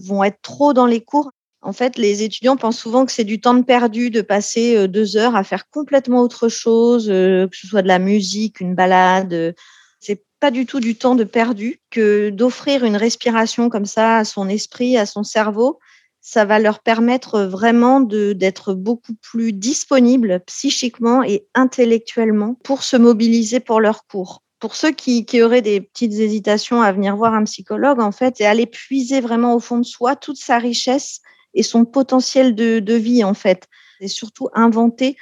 vont 0.00 0.24
être 0.24 0.40
trop 0.42 0.72
dans 0.72 0.86
les 0.86 1.02
cours, 1.02 1.30
en 1.62 1.72
fait, 1.72 1.96
les 1.96 2.24
étudiants 2.24 2.56
pensent 2.56 2.78
souvent 2.78 3.06
que 3.06 3.12
c'est 3.12 3.24
du 3.24 3.40
temps 3.40 3.54
de 3.54 3.62
perdu 3.62 4.10
de 4.10 4.20
passer 4.20 4.76
euh, 4.76 4.88
deux 4.88 5.16
heures 5.16 5.36
à 5.36 5.44
faire 5.44 5.70
complètement 5.70 6.20
autre 6.20 6.48
chose, 6.48 7.08
euh, 7.08 7.46
que 7.46 7.56
ce 7.56 7.68
soit 7.68 7.82
de 7.82 7.88
la 7.88 8.00
musique, 8.00 8.60
une 8.60 8.74
balade. 8.74 9.32
Euh, 9.32 9.52
c'est 10.00 10.24
pas 10.40 10.50
du 10.50 10.66
tout 10.66 10.80
du 10.80 10.96
temps 10.96 11.14
de 11.14 11.22
perdu 11.22 11.80
que 11.90 12.30
d'offrir 12.30 12.84
une 12.84 12.96
respiration 12.96 13.68
comme 13.68 13.86
ça 13.86 14.16
à 14.18 14.24
son 14.24 14.48
esprit, 14.48 14.96
à 14.96 15.06
son 15.06 15.22
cerveau. 15.22 15.78
Ça 16.20 16.44
va 16.44 16.58
leur 16.58 16.80
permettre 16.80 17.42
vraiment 17.42 18.00
d'être 18.00 18.74
beaucoup 18.74 19.14
plus 19.14 19.52
disponibles 19.52 20.40
psychiquement 20.46 21.22
et 21.22 21.46
intellectuellement 21.54 22.54
pour 22.64 22.82
se 22.82 22.96
mobiliser 22.96 23.60
pour 23.60 23.80
leur 23.80 24.06
cours 24.06 24.42
pour 24.58 24.76
ceux 24.76 24.92
qui, 24.92 25.24
qui, 25.24 25.42
auraient 25.42 25.60
des 25.60 25.80
petites 25.80 26.12
hésitations 26.12 26.82
à 26.82 26.92
venir 26.92 27.16
voir 27.16 27.34
un 27.34 27.42
psychologue, 27.42 27.98
en 27.98 28.12
fait, 28.12 28.40
et 28.40 28.46
aller 28.46 28.66
puiser 28.66 29.20
vraiment 29.20 29.56
au 29.56 29.58
fond 29.58 29.78
de 29.78 29.84
soi 29.84 30.14
toute 30.14 30.36
sa 30.36 30.58
richesse 30.58 31.20
et 31.54 31.62
son 31.62 31.84
potentiel 31.84 32.54
de, 32.54 32.94
vie, 32.94 33.24
en 33.24 33.34
fait. 33.34 33.68
Et 34.00 34.08
surtout 34.08 34.48
inventer 34.54 35.16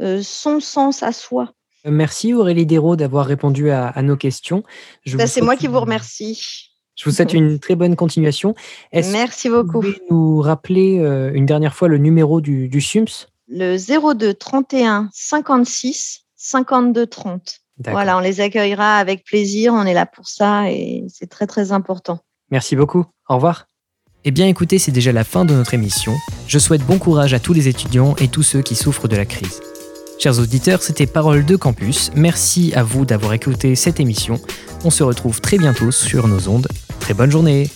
euh, 0.00 0.20
son 0.22 0.60
sens 0.60 1.02
à 1.02 1.12
soi. 1.12 1.52
Merci 1.84 2.34
Aurélie 2.34 2.66
Dérault 2.66 2.96
d'avoir 2.96 3.26
répondu 3.26 3.70
à, 3.70 4.00
nos 4.02 4.16
questions. 4.16 4.62
Bah, 5.14 5.26
c'est 5.26 5.40
moi 5.40 5.56
qui 5.56 5.66
vous 5.66 5.80
remercie. 5.80 6.70
Je 6.94 7.06
vous 7.06 7.16
souhaite 7.16 7.32
une 7.32 7.58
très 7.58 7.76
bonne 7.76 7.96
continuation. 7.96 8.54
Merci 8.92 9.48
beaucoup. 9.48 9.80
Vous 9.80 9.92
pouvez 9.92 10.02
nous 10.10 10.40
rappeler 10.40 10.98
euh, 10.98 11.30
une 11.32 11.46
dernière 11.46 11.74
fois 11.74 11.88
le 11.88 11.96
numéro 11.96 12.42
du, 12.42 12.68
du 12.68 12.82
SUMS 12.82 13.26
Le 13.48 13.78
02 14.14 14.34
31 14.34 15.08
56 15.12 16.26
52 16.36 17.06
30. 17.06 17.60
Voilà, 17.88 18.18
on 18.18 18.20
les 18.20 18.42
accueillera 18.42 18.98
avec 18.98 19.24
plaisir. 19.24 19.72
On 19.72 19.84
est 19.84 19.94
là 19.94 20.04
pour 20.04 20.28
ça 20.28 20.70
et 20.70 21.06
c'est 21.08 21.28
très 21.28 21.46
très 21.46 21.72
important. 21.72 22.18
Merci 22.50 22.76
beaucoup. 22.76 23.06
Au 23.28 23.36
revoir. 23.36 23.69
Eh 24.26 24.32
bien 24.32 24.46
écoutez, 24.46 24.78
c'est 24.78 24.92
déjà 24.92 25.12
la 25.12 25.24
fin 25.24 25.46
de 25.46 25.54
notre 25.54 25.72
émission. 25.72 26.14
Je 26.46 26.58
souhaite 26.58 26.84
bon 26.84 26.98
courage 26.98 27.32
à 27.32 27.40
tous 27.40 27.54
les 27.54 27.68
étudiants 27.68 28.14
et 28.18 28.28
tous 28.28 28.42
ceux 28.42 28.60
qui 28.60 28.76
souffrent 28.76 29.08
de 29.08 29.16
la 29.16 29.24
crise. 29.24 29.62
Chers 30.18 30.38
auditeurs, 30.38 30.82
c'était 30.82 31.06
Parole 31.06 31.46
de 31.46 31.56
Campus. 31.56 32.10
Merci 32.14 32.74
à 32.74 32.82
vous 32.82 33.06
d'avoir 33.06 33.32
écouté 33.32 33.74
cette 33.76 33.98
émission. 33.98 34.38
On 34.84 34.90
se 34.90 35.02
retrouve 35.02 35.40
très 35.40 35.56
bientôt 35.56 35.90
sur 35.90 36.28
nos 36.28 36.48
ondes. 36.48 36.68
Très 36.98 37.14
bonne 37.14 37.30
journée 37.30 37.70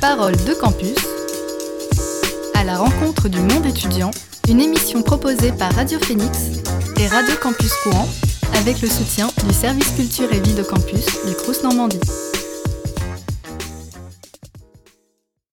Parole 0.00 0.36
de 0.44 0.54
Campus 0.54 0.96
à 2.54 2.64
la 2.64 2.76
rencontre 2.76 3.28
du 3.28 3.38
monde 3.38 3.66
étudiant, 3.66 4.10
une 4.48 4.60
émission 4.60 5.02
proposée 5.02 5.52
par 5.52 5.72
Radio 5.74 6.00
Phoenix 6.00 6.62
et 6.98 7.06
Radio 7.06 7.34
Campus 7.40 7.72
Courant 7.84 8.08
avec 8.54 8.80
le 8.80 8.88
soutien 8.88 9.28
du 9.46 9.54
service 9.54 9.90
culture 9.90 10.32
et 10.32 10.40
vie 10.40 10.54
de 10.54 10.62
campus 10.62 11.06
du 11.26 11.34
Crous 11.34 11.62
Normandie. 11.62 12.00